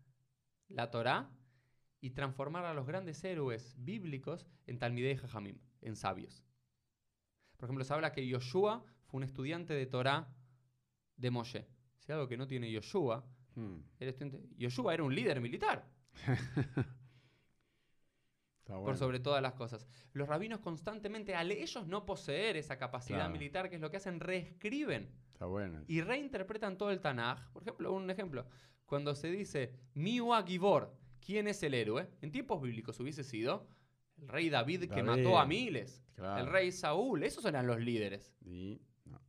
[0.67, 1.31] la Torah
[1.99, 6.43] y transformar a los grandes héroes bíblicos en Talmidei Jajamim, en sabios.
[7.57, 10.27] Por ejemplo, se habla que Yoshua fue un estudiante de Torah
[11.17, 11.65] de Moshe.
[11.99, 13.77] Si algo que no tiene Yoshua, Mm.
[13.99, 15.87] era estudiante- Yoshua era un líder militar,
[18.65, 19.85] Por sobre todas las cosas.
[20.13, 23.33] Los rabinos constantemente, al ellos no poseer esa capacidad Claro.
[23.33, 25.83] militar, que es lo que hacen, reescriben Está bueno.
[25.87, 27.51] y reinterpretan todo el Tanaj.
[27.51, 28.45] Por ejemplo, un ejemplo,
[28.85, 32.07] cuando se dice Miwa Gibor, ¿quién es el héroe?
[32.21, 33.67] En tiempos bíblicos hubiese sido
[34.17, 36.41] el rey David, que mató a miles, Claro.
[36.45, 38.33] el rey Saúl, esos eran los líderes.
[38.45, 38.79] Y.
[39.05, 39.19] No.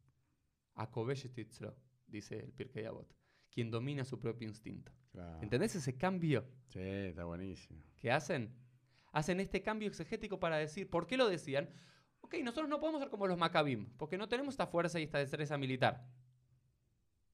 [2.06, 3.12] Dice el Pirkei Avot,
[3.50, 4.92] quien domina su propio instinto.
[5.10, 5.42] Claro.
[5.42, 7.82] ¿Entendés ese cambio Sí, está buenísimo.
[7.96, 8.54] que hacen?
[9.14, 11.70] Hacen este cambio exegético para decir, ¿por qué lo decían?
[12.20, 15.18] Ok, nosotros no podemos ser como los Maccabim, porque no tenemos esta fuerza y esta
[15.18, 16.04] destreza militar.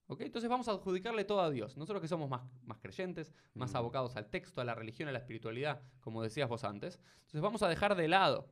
[0.07, 0.21] ¿Ok?
[0.21, 1.77] Entonces vamos a adjudicarle todo a Dios.
[1.77, 3.77] Nosotros que somos más, más creyentes, más Mm.
[3.77, 6.99] abocados al texto, a la religión, a la espiritualidad, como decías vos antes.
[7.21, 8.51] Entonces vamos a dejar de lado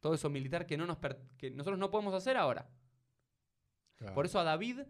[0.00, 0.98] todo eso militar que, no nos
[1.36, 2.68] que nosotros no podemos hacer ahora.
[3.96, 4.14] Claro.
[4.14, 4.80] Por eso a David,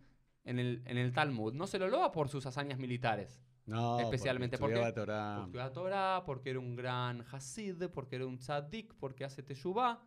[0.44, 3.42] en el, en el Talmud, no se lo loa por sus hazañas militares.
[3.70, 4.88] No, especialmente porque- porque.
[4.88, 5.36] estudiaba Torah.
[5.44, 10.02] Porque estudia Torah, porque era un gran Hasid, porque era un tzadik, porque hace Teshuvah,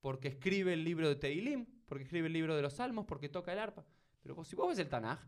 [0.00, 3.52] porque escribe el libro de Teilim, porque escribe el libro de los Salmos, porque toca
[3.52, 3.84] el arpa.
[4.22, 5.18] Pero vos- si vos ves el Tanaj,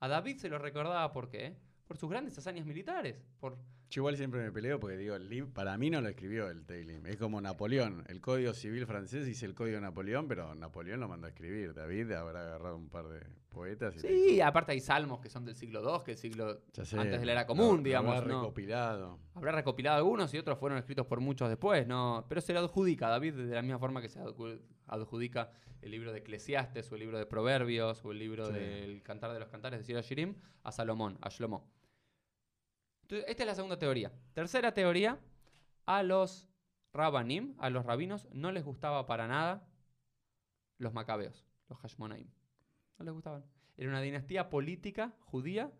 [0.00, 1.56] a David se lo recordaba por qué?
[1.86, 3.58] Por sus grandes hazañas militares, por
[3.90, 6.66] Yo igual siempre me peleo porque digo, el lib- para mí no lo escribió el
[6.66, 7.06] Teilim.
[7.06, 8.04] Es como Napoleón.
[8.08, 11.72] El Código Civil francés dice el Código de Napoleón, pero Napoleón lo mandó a escribir.
[11.72, 15.54] David habrá agarrado un par de poetas y Sí, aparte hay salmos que son del
[15.56, 17.82] siglo II, que es el siglo "Ya sé, antes de la era lo- común, lo
[17.82, 18.40] digamos, habrá ¿no?
[18.42, 19.18] recopilado.
[19.34, 22.26] Habrá recopilado algunos y otros fueron escritos por muchos después, ¿no?
[22.28, 25.90] Pero se le adjudica a David de la misma forma que se adju- adjudica el
[25.92, 28.52] libro de Eclesiastes o el libro de Proverbios o el libro Sí.
[28.52, 31.64] del Cantar de los Cantares de Sira Shirim a Salomón, a Shlomo.
[33.08, 34.12] Esta es la segunda teoría.
[34.34, 35.18] Tercera teoría,
[35.86, 36.48] a los
[36.92, 39.66] Rabbanim, a los rabinos, no les gustaba para nada
[40.76, 42.28] los macabeos, los Hashmonaim.
[42.98, 43.44] No les gustaban.
[43.76, 45.72] Era una dinastía política judía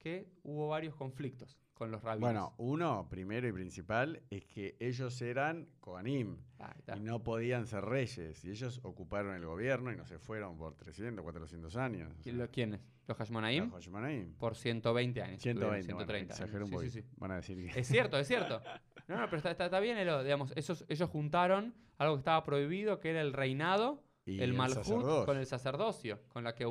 [0.00, 2.20] que hubo varios conflictos con los rabinos.
[2.20, 6.36] Bueno, uno, primero y principal, es que ellos eran Kohanim
[6.78, 6.96] está.
[6.96, 8.44] y no podían ser reyes.
[8.44, 12.10] Y ellos ocuparon el gobierno y no se fueron por 300, 400 años.
[12.14, 12.80] o ¿Y sea, lo- ¿Quiénes?
[13.06, 13.64] ¿Los Hashmonaim?
[13.64, 14.34] los Hashmonaim.
[14.34, 15.36] Por 120 años.
[15.36, 16.34] estuvieron, 120, bueno, 130.
[16.34, 16.40] años.
[16.40, 16.92] exagero un Sí, poquito.
[16.92, 17.08] sí, sí.
[17.16, 17.80] Van a decir que...
[17.80, 18.60] Es cierto, es cierto.
[19.08, 22.42] No, no, pero está, está- está bien, Elo, digamos, esos, ellos juntaron algo que estaba
[22.44, 25.24] prohibido, que era el reinado, Y el malhut sacerdocio.
[25.26, 26.64] con el sacerdocio, con la que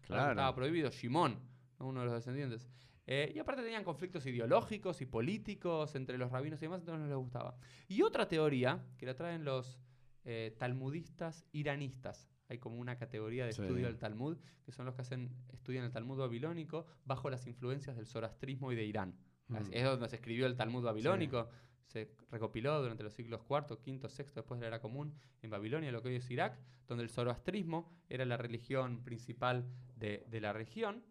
[0.00, 0.30] que Claro.
[0.32, 1.38] estaba prohibido, Shimón.
[1.84, 2.68] Uno de los descendientes.
[3.06, 7.08] Eh, y aparte tenían conflictos ideológicos y políticos entre los rabinos y demás, entonces no
[7.08, 7.56] les gustaba.
[7.86, 9.78] Y otra teoría que la traen los
[10.24, 12.30] eh, talmudistas iranistas.
[12.48, 13.60] Hay como una categoría de Sí.
[13.62, 17.96] estudio del Talmud, que son los que hacen, estudian el Talmud babilónico bajo las influencias
[17.96, 19.14] del zoroastrismo y de Irán.
[19.48, 19.56] Mm.
[19.70, 21.48] Es donde se escribió el Talmud babilónico.
[21.86, 25.92] Se recopiló durante los siglos IV, V, VI después de la era común en Babilonia,
[25.92, 29.66] lo que hoy es Irak, donde el zoroastrismo era la religión principal
[29.96, 31.04] de, de la región.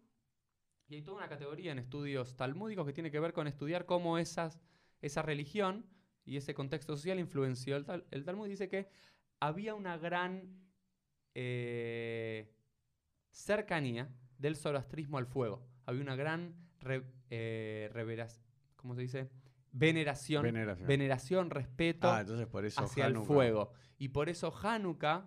[0.88, 4.18] Y hay toda una categoría en estudios talmúdicos que tiene que ver con estudiar cómo
[4.18, 4.60] esas,
[5.00, 5.86] esa religión
[6.24, 8.48] y ese contexto social influenció el, tal- el Talmud.
[8.48, 8.88] Dice que
[9.40, 10.60] había una gran
[11.34, 12.52] eh,
[13.30, 15.66] cercanía del zoroastrismo al fuego.
[15.86, 18.42] Había una gran re- eh, reveras-
[18.76, 19.30] ¿cómo se dice?
[19.72, 20.86] Veneración, Veneración.
[20.86, 23.72] veneración, respeto Ah, entonces por eso hacia el fuego.
[23.98, 25.26] Y por eso Hanukkah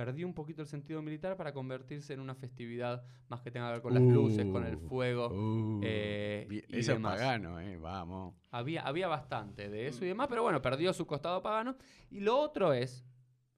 [0.00, 3.72] perdió un poquito el sentido militar para convertirse en una festividad más que tenga que
[3.74, 5.28] ver con las luces, con el Uh, fuego.
[5.28, 8.34] Uh, eh, y eso es pagano, eh, vamos.
[8.50, 11.76] Había, había bastante de eso y demás, pero bueno, perdió su costado pagano.
[12.10, 13.04] Y lo otro es,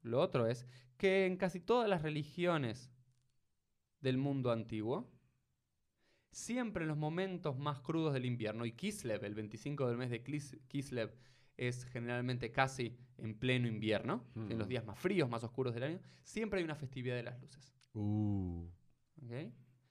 [0.00, 2.90] lo otro es que en casi todas las religiones
[4.00, 5.08] del mundo antiguo,
[6.32, 10.24] siempre en los momentos más crudos del invierno, y Kislev, el 25 del mes de
[10.24, 11.14] Kis- Kislev,
[11.56, 14.70] es generalmente casi en pleno invierno, en los Mm.
[14.70, 17.72] días más fríos, más oscuros del año, siempre hay una festividad de las luces.
[17.94, 18.66] Uh.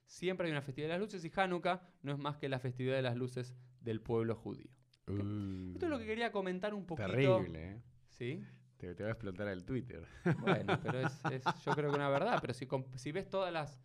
[0.05, 2.95] Siempre hay una festividad de las luces y Hanukkah no es más que la festividad
[2.97, 4.69] de las luces del pueblo judío.
[5.07, 5.71] uh.
[5.73, 7.07] Esto es lo que quería comentar un poquito.
[7.09, 7.81] Terrible, eh.
[8.09, 8.43] ¿Sí?
[8.77, 10.05] Te, te va a explotar el Twitter.
[10.39, 12.39] Bueno, pero es, es- yo creo que una verdad.
[12.41, 13.79] Pero si, si ves todas las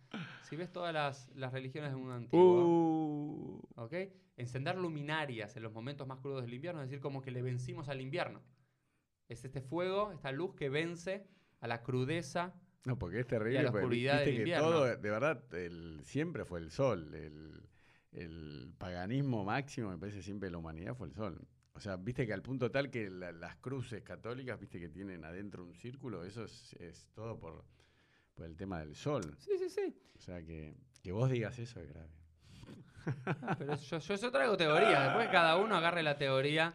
[0.49, 3.06] si ves todas las, las religiones del mundo antiguo, Uh,
[3.87, 3.95] ¿ok?
[4.37, 7.89] Encender luminarias en los momentos más crudos del invierno, es decir, como que le vencimos
[7.89, 8.43] al invierno.
[9.29, 11.27] Es este fuego, esta luz que vence
[11.61, 12.55] a la crudeza.
[12.85, 13.63] no, porque es Y a terrible.
[13.63, 14.65] la oscuridad del invierno.
[14.69, 17.13] todo, de verdad, el, siempre fue el sol.
[17.15, 17.69] El,
[18.13, 21.47] el paganismo máximo, me parece, siempre de la humanidad fue el sol.
[21.75, 25.25] O sea, viste que al punto tal que la- las cruces católicas, viste que tienen
[25.25, 27.65] adentro un círculo, eso es, es todo por,
[28.35, 29.35] por el tema del sol.
[29.39, 29.95] Sí, sí, sí.
[30.17, 32.09] O sea, que, que vos digas eso es grave.
[33.59, 35.05] Pero yo, yo, traigo teorías.
[35.05, 36.75] Después cada uno agarre la teoría,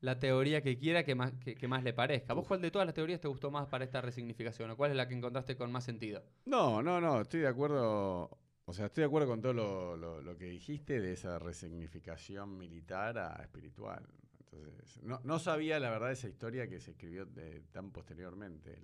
[0.00, 2.34] la teoría que quiera que más, que, más le parezca.
[2.34, 4.70] ¿Vos cuál de todas las teorías te gustó más para esta resignificación?
[4.70, 6.22] ¿O cuál es la que encontraste con más sentido?
[6.44, 8.38] No, no, no, estoy de acuerdo.
[8.64, 13.16] O sea, estoy de acuerdo con todo lo, lo- que dijiste de esa resignificación militar
[13.18, 14.04] a espiritual.
[14.40, 18.78] Entonces, no, no sabía la verdad esa historia que se escribió de- tan posteriormente,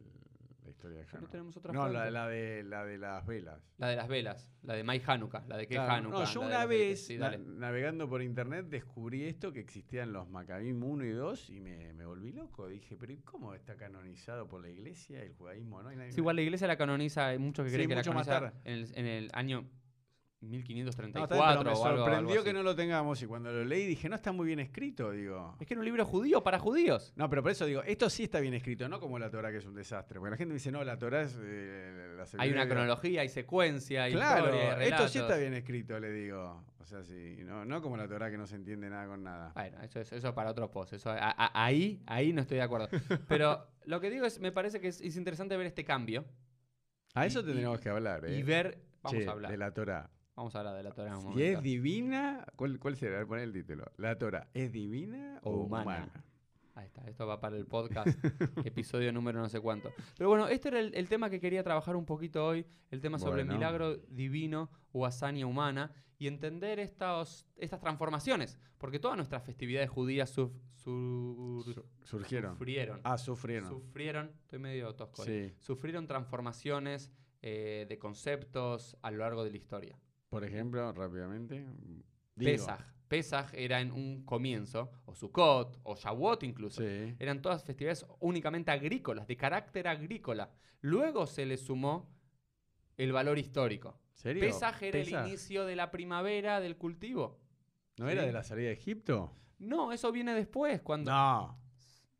[0.65, 1.31] la historia de No Hanukkah.
[1.31, 3.61] tenemos otra No, la, la de, la de las velas.
[3.79, 6.19] La de las velas, la de Mai Hanukkah, la de qué Claro, Hanukkah.
[6.21, 7.39] no, yo una vez, Sí, na- dale.
[7.39, 12.07] navegando por internet, descubrí esto, que existían los Macabim 1 y 2, y me, me
[12.07, 12.69] volví loco.
[12.69, 15.83] Dije, pero ¿y ¿cómo está canonizado por la iglesia el judaísmo?
[15.83, 17.95] No hay nadie- Sí, igual la iglesia la canoniza, hay muchos que Sí, creen que
[17.97, 18.53] la canoniza tarde.
[18.65, 19.69] en el, en el año No,
[20.43, 23.53] 1534 está bien, pero me o algo, algo sorprendió que no lo tengamos y cuando
[23.53, 25.57] lo leí dije, no está muy bien escrito, digo.
[25.61, 27.13] Es que era un libro judío para judíos.
[27.17, 29.59] No, pero por eso digo, esto sí está bien escrito, no como la Torah que
[29.59, 30.19] es un desastre.
[30.19, 34.05] Porque la gente dice, no, la Torah es eh, la Hay una cronología, hay secuencia,
[34.05, 36.65] hay Claro, historia, esto sí está bien escrito, le digo.
[36.81, 39.53] O sea, sí, no, no como la Torah que no se entiende nada con nada.
[39.55, 40.93] Bueno, eso es eso para otro post.
[40.95, 42.89] Eso, a- a- ahí, ahí no estoy de acuerdo.
[43.29, 46.25] Pero lo que digo es, me parece que es, es interesante ver este cambio
[47.15, 48.37] A eso y- tendríamos que hablar, ¿eh?
[48.37, 48.79] y ver.
[49.03, 49.51] Vamos Che, a hablar.
[49.51, 50.11] De la Torah.
[50.35, 53.25] Vamos a hablar de la Torah un Si es divina, ¿cuál, cuál será?
[53.27, 53.85] Poner el título.
[53.99, 55.83] ¿La Torah es divina o, humana.
[55.85, 56.25] humana?
[56.75, 58.09] Ahí está, esto va para el podcast,
[58.65, 59.93] episodio número no sé cuánto.
[60.17, 63.19] Pero bueno, este era el, el tema que quería trabajar un poquito hoy, el tema
[63.19, 63.59] sobre el Bueno.
[63.59, 70.35] milagro divino o hazaña humana y entender estos, estas transformaciones, porque todas nuestras festividades judías
[70.35, 72.55] suf- sur- Su- surgieron.
[72.55, 73.01] sufrieron.
[73.05, 73.69] Ah, sufrieron.
[73.69, 75.25] Sufrieron, estoy medio tosco.
[75.25, 75.53] Sí.
[75.59, 77.11] Sufrieron transformaciones
[77.43, 79.99] eh, de conceptos a lo largo de la historia.
[80.33, 81.67] Por ejemplo, rápidamente.
[82.35, 82.81] digo, Pesaj.
[83.07, 86.81] Pesaj era en un comienzo, o Sukkot, o Shavuot incluso.
[86.81, 87.15] Sí.
[87.19, 90.51] Eran todas festividades únicamente agrícolas, de carácter agrícola.
[90.81, 92.09] Luego se le sumó
[92.97, 94.01] el valor histórico.
[94.15, 94.41] ¿Serio?
[94.41, 95.21] Pesaj era Pesaj.
[95.25, 97.39] el inicio de la primavera del cultivo.
[97.99, 99.37] ¿No era de la salida de Egipto?
[99.59, 100.81] No, eso viene después.
[100.81, 101.11] Cuando...
[101.11, 101.61] No.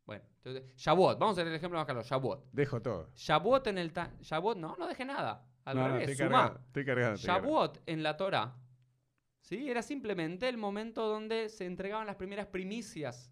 [0.05, 2.03] Bueno, entonces, Shavuot, vamos a hacer el ejemplo más claro.
[2.03, 2.51] Shavuot.
[2.51, 3.09] Dejo todo.
[3.15, 3.91] Shavuot en el...
[3.91, 5.49] ta- Shavuot, no, no deje nada.
[5.65, 7.15] Al no, no, revés, cargado.
[7.15, 8.55] Shavuot en la Torah,
[9.39, 9.69] ¿sí?
[9.69, 13.31] Era simplemente el momento donde se entregaban las primeras primicias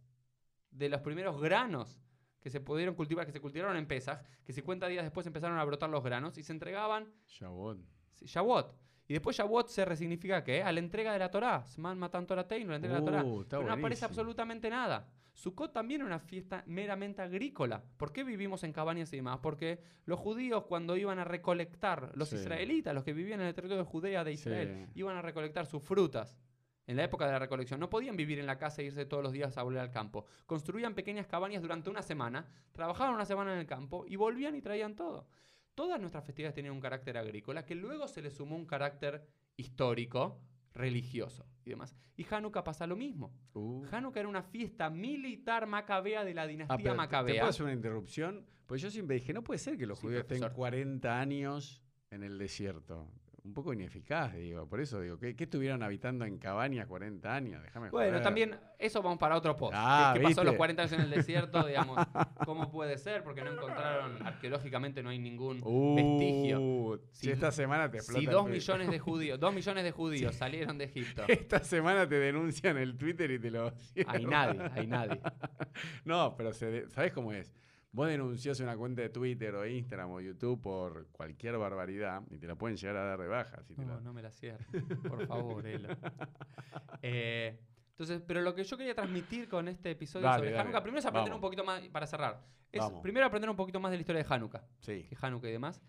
[0.71, 2.01] de los primeros granos
[2.39, 5.63] que se pudieron cultivar, que se cultivaron en Pesaj, que 50 días después empezaron a
[5.63, 7.79] brotar los granos y se entregaban Shavuot.
[8.15, 8.75] sí, Shavuot.
[9.07, 10.63] Y después Shavuot se resignifica ¿qué?
[10.63, 11.65] A la entrega de la Torah.
[11.67, 13.23] Sman matan Torah Teinu, la entrega de la Torah.
[13.25, 15.05] Uh, Pero no aparece absolutamente nada.
[15.41, 17.83] Sukkot también era una fiesta meramente agrícola.
[17.97, 19.39] ¿Por qué vivimos en cabañas y demás?
[19.41, 22.35] Porque los judíos cuando iban a recolectar, los Sí.
[22.35, 24.99] israelitas, los que vivían en el territorio de Judea de Israel, Sí.
[24.99, 26.37] iban a recolectar sus frutas.
[26.85, 29.23] En la época de la recolección no podían vivir en la casa e irse todos
[29.23, 30.25] los días a volver al campo.
[30.45, 34.61] Construían pequeñas cabañas durante una semana, trabajaban una semana en el campo y volvían y
[34.61, 35.25] traían todo.
[35.73, 39.25] Todas nuestras festividades tenían un carácter agrícola que luego se le sumó un carácter
[39.57, 40.39] histórico,
[40.73, 41.95] religioso y demás.
[42.17, 43.33] Y Hanukkah pasa lo mismo.
[43.53, 43.83] Uh.
[43.91, 47.35] Hanukkah era una fiesta militar macabea de la Ah, dinastía pero te- ¿Te macabea.
[47.41, 48.45] puedo hacer una interrupción?
[48.65, 50.55] Pues yo siempre dije, no puede ser que los Sí, judíos estén profesor.
[50.55, 53.07] 40 años en el desierto.
[53.43, 54.67] Un poco ineficaz, digo.
[54.67, 57.63] Por eso digo, ¿qué, qué estuvieron habitando en cabañas 40 años?
[57.63, 58.21] Déjame Bueno, joder.
[58.23, 59.73] también eso vamos para otro post.
[59.75, 61.63] Ah, ¿Qué, qué pasó los 40 años en el desierto?
[61.67, 61.97] Digamos,
[62.45, 63.23] ¿Cómo puede ser?
[63.23, 65.55] Porque no encontraron, arqueológicamente no hay ningún
[65.95, 66.61] vestigio.
[66.61, 69.91] Uh, si, Si- esta semana te explota Si dos millones de judíos, dos millones de
[69.91, 71.23] judíos salieron de Egipto.
[71.27, 73.73] Esta semana te denuncian el Twitter y te lo...
[74.05, 75.19] Hay nadie, hay nadie.
[76.05, 77.51] No, pero se ¿sabés cómo es?
[77.93, 82.47] Vos denunciás una cuenta de Twitter o Instagram o YouTube por cualquier barbaridad y te
[82.47, 83.61] la pueden llegar a dar de baja.
[83.63, 84.65] Si te la- No, no me la cierres,
[85.07, 85.89] por favor, Elo.
[87.01, 87.59] Eh,
[87.91, 90.61] entonces, pero lo que yo quería transmitir con este episodio Dale, sobre dale.
[90.61, 91.37] Hanukkah, primero es aprender Vamos.
[91.37, 93.01] un poquito más, para cerrar, es Vamos.
[93.01, 94.65] primero aprender un poquito más de la historia de Hanukkah.
[94.79, 95.07] Sí.
[95.09, 95.81] que Hanukkah y demás.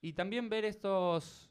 [0.00, 1.50] Y también ver estos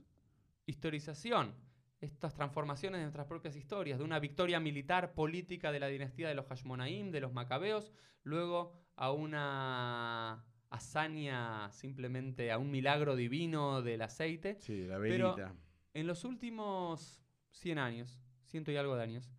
[0.65, 1.53] historización,
[2.01, 6.35] estas transformaciones de nuestras propias historias, de una victoria militar política de la dinastía de
[6.35, 7.91] los Hashmonaim, de los Macabeos,
[8.23, 14.57] luego a una hazaña simplemente, a un milagro divino del aceite.
[14.59, 15.55] Sí, la Pero- velita.
[15.93, 19.31] En los últimos 100 años, ciento y algo de años,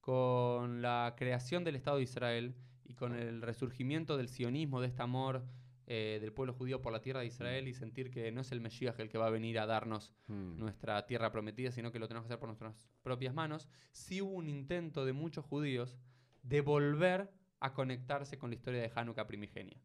[0.00, 2.54] con la creación del Estado de Israel
[2.84, 5.44] y con el resurgimiento del sionismo, de este amor
[5.88, 8.60] eh, del pueblo judío por la tierra de Israel y sentir que no es el
[8.60, 10.58] Mesías el que va a venir a darnos Mm.
[10.58, 14.32] nuestra tierra prometida, sino que lo tenemos que hacer por nuestras propias manos, sí hubo
[14.32, 15.96] un intento de muchos judíos
[16.42, 17.30] de volver
[17.66, 19.78] a conectarse con la historia de Hanukkah primigenia.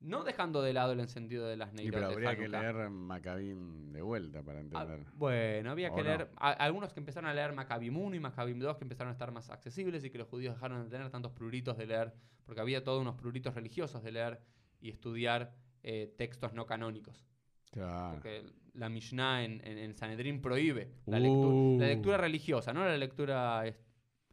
[0.00, 2.72] No dejando de lado el encendido de las Y Neirot pero de habría que Hanukkah.
[2.72, 5.06] leer Macabim de vuelta para Ah, entender.
[5.14, 6.08] bueno, había ¿O que no?
[6.08, 6.30] leer.
[6.36, 9.32] a- algunos que empezaron a leer Maccabim 1 y Maccabim 2 que empezaron a estar
[9.32, 12.84] más accesibles y que los judíos dejaron de tener tantos pruritos de leer, porque había
[12.84, 14.40] todos unos pruritos religiosos de leer
[14.80, 15.52] y estudiar
[15.82, 17.26] eh, textos no canónicos.
[17.72, 18.14] Claro.
[18.14, 21.76] Porque la Mishnah en, en, en Sanedrín prohíbe la, Uh.
[21.80, 23.64] la lectura religiosa, no la lectura.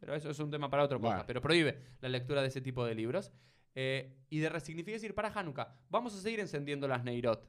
[0.06, 1.16] Pero eso es un tema para otro podcast.
[1.16, 1.26] Bueno.
[1.26, 3.32] Pero prohíbe la lectura de ese tipo de libros.
[3.74, 7.44] Eh, y de resignificar decir para Hanukkah, vamos a seguir encendiendo las Neirot.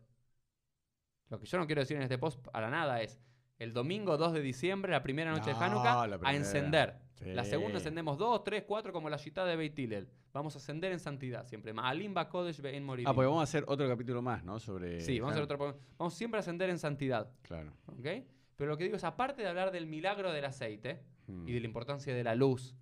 [1.29, 3.19] Lo que yo no quiero decir en este post para nada es
[3.59, 6.97] el domingo 2 de diciembre, la primera noche No, de Hanukkah, a encender.
[7.21, 10.09] La segunda encendemos 2, 3, 4 como la Shita de Beit Hillel.
[10.33, 11.73] Vamos a ascender en santidad siempre.
[11.73, 13.07] Ma'alim Bakodesh Be'en Morim.
[13.07, 14.59] Ah, porque vamos a hacer otro capítulo más, ¿no?
[14.59, 14.99] Sobre.
[15.01, 15.79] Sí, vamos a hacer otro.
[15.99, 17.31] Vamos siempre a ascender en santidad.
[17.43, 17.71] Claro.
[17.85, 18.07] ¿Ok?
[18.55, 21.47] Pero lo que digo es, aparte de hablar del milagro del aceite Mm.
[21.47, 22.75] y de la importancia de la luz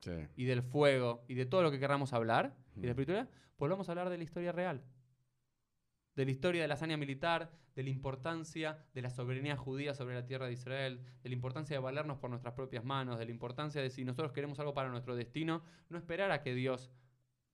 [0.00, 0.12] Sí.
[0.36, 3.00] y del fuego y de todo lo que queramos hablar y de la Mm.
[3.00, 4.82] espiritualidad, pues vamos a hablar de la historia real.
[6.14, 10.14] De la historia de la hazaña militar, de la importancia de la soberanía judía sobre
[10.14, 13.30] la tierra de Israel, de la importancia de valernos por nuestras propias manos, de la
[13.32, 16.92] importancia de si nosotros queremos algo para nuestro destino, no esperar a que Dios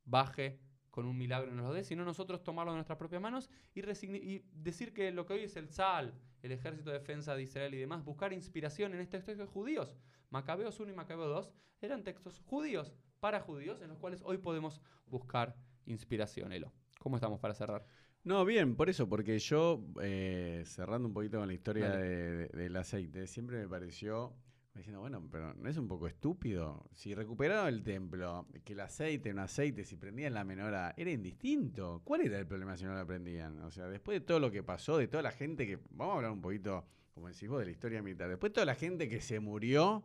[0.04, 0.58] baje
[0.90, 4.44] con un milagro nos lo dé, sino nosotros tomarlo en nuestras propias manos y, y
[4.52, 7.78] decir que lo que hoy es el Tzal, el Ejército de Defensa de Israel y
[7.78, 9.96] demás, buscar inspiración en estos textos judíos.
[10.30, 14.80] Macabeos 1 y Macabeo 2 eran textos judíos, para judíos, en los cuales hoy podemos
[15.06, 15.54] buscar
[15.86, 16.72] inspiración, Elo.
[16.98, 17.84] ¿Cómo estamos para cerrar?
[18.24, 22.48] No, bien, por eso, porque yo, eh, cerrando un poquito con la historia de- de-
[22.48, 24.34] del aceite, siempre me pareció
[24.78, 26.88] diciendo, bueno, pero ¿no es un poco estúpido?
[26.94, 32.00] Si recuperaron el templo, que el aceite, un aceite, si prendían la menorá, era indistinto.
[32.04, 33.60] ¿Cuál era el problema si no la prendían?
[33.60, 35.78] O sea, después de todo lo que pasó, de toda la gente que.
[35.90, 38.28] Vamos a hablar un poquito, como decís vos, de la historia militar.
[38.28, 40.04] Después de toda la gente que se murió,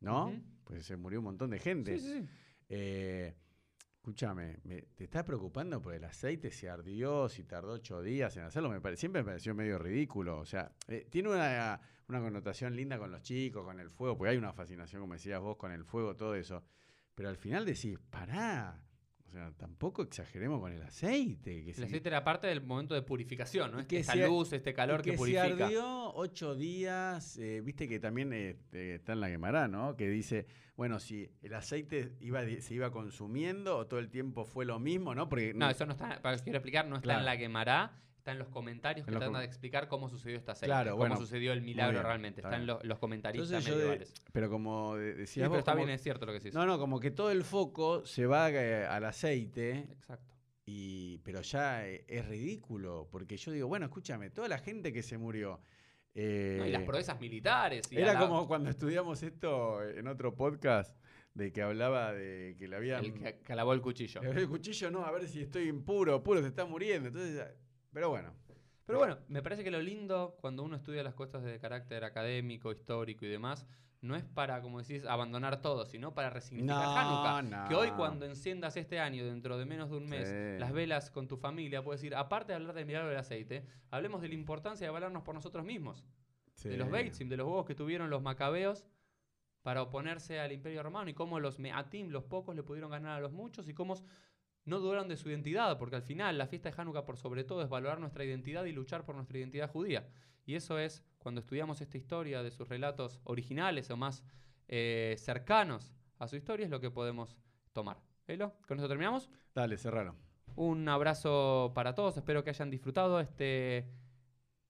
[0.00, 0.32] ¿no?
[0.64, 1.98] Pues se murió un montón de gente.
[1.98, 2.28] Sí, sí, sí.
[2.68, 3.34] Eh,
[4.04, 6.50] escúchame, me- ¿te estás preocupando por el aceite?
[6.50, 8.68] Si ardió, si tardó ocho días en hacerlo.
[8.68, 10.38] Me pare- siempre me pareció medio ridículo.
[10.40, 14.32] O sea, eh, tiene una, una connotación linda con los chicos, con el fuego, porque
[14.32, 16.62] hay una fascinación, como decías vos, con el fuego, todo eso.
[17.14, 18.83] Pero al final decís, pará.
[19.34, 21.64] Sea, tampoco exageremos con el aceite.
[21.64, 23.84] Que El si- aceite era parte del momento de purificación, ¿no?
[23.84, 25.56] Que Esta se- luz, este calor que, que purifica.
[25.56, 29.96] se ardió ocho días, eh, viste que también este, está en la Guemará, ¿no?
[29.96, 34.64] Que dice, bueno, si el aceite iba, se iba consumiendo o todo el tiempo fue
[34.66, 35.28] lo mismo, ¿no?
[35.28, 37.18] Porque No, eso no está, para que quiero explicar, no está Claro.
[37.20, 40.38] en la quemará, está en los comentarios que los tratan com- de explicar cómo sucedió
[40.38, 42.78] este aceite, Claro, cómo bueno, sucedió el milagro bien, realmente, está está en bien.
[42.78, 44.14] lo- los comentaristas Entonces yo de- medievales.
[44.32, 46.54] pero como de- Sí, decías pero vos, está como- bien, es cierto lo que decís.
[46.54, 50.34] no, no, como que todo el foco se va eh, al aceite Exacto.
[50.64, 55.02] y pero ya eh, es ridículo, porque yo digo, bueno, escúchame, toda la gente que
[55.02, 55.60] se murió
[56.14, 57.92] eh, No, y las proezas militares.
[57.92, 60.96] y Era la- como cuando estudiamos esto en otro podcast,
[61.34, 63.04] de que hablaba de que le habían...
[63.04, 64.22] El que clavó el cuchillo.
[64.22, 67.08] El cuchillo no, a ver si estoy impuro, puro, se está muriendo.
[67.08, 67.44] Entonces,
[67.94, 68.34] pero bueno.
[68.86, 72.70] Pero bueno, me parece que lo lindo cuando uno estudia las cosas de carácter académico,
[72.70, 73.66] histórico y demás,
[74.02, 77.42] no es para, como decís, abandonar todo, sino para resignificar No, Hanukkah.
[77.62, 77.68] no.
[77.70, 80.60] Que hoy cuando enciendas este año, dentro de menos de un mes, Sí.
[80.60, 84.20] las velas con tu familia, puedes decir, aparte de hablar del milagro del aceite, hablemos
[84.20, 86.04] de la importancia de valernos por nosotros mismos.
[86.62, 86.90] De los.
[86.90, 88.84] Beitzim, de los huevos que tuvieron los macabeos
[89.62, 93.20] para oponerse al imperio romano y cómo los Meatim, los pocos, le pudieron ganar a
[93.20, 93.94] los muchos y cómo
[94.64, 97.62] no dudaron de su identidad, porque al final la fiesta de Hanukkah por sobre todo
[97.62, 100.08] es valorar nuestra identidad y luchar por nuestra identidad judía.
[100.46, 104.24] Y eso es, cuando estudiamos esta historia de sus relatos originales o más
[104.68, 107.36] eh, cercanos a su historia, es lo que podemos
[107.72, 107.98] tomar.
[108.26, 109.30] Elo, con eso terminamos.
[109.54, 110.16] Dale, cerralo.
[110.56, 113.90] Un abrazo para todos, espero que hayan disfrutado este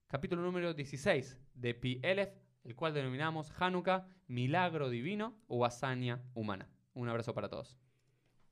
[0.07, 2.33] capítulo número 16 de Pi Elef,
[2.63, 6.67] el cual denominamos Hanukkah, milagro divino o hazaña humana.
[6.93, 7.77] Un abrazo para todos.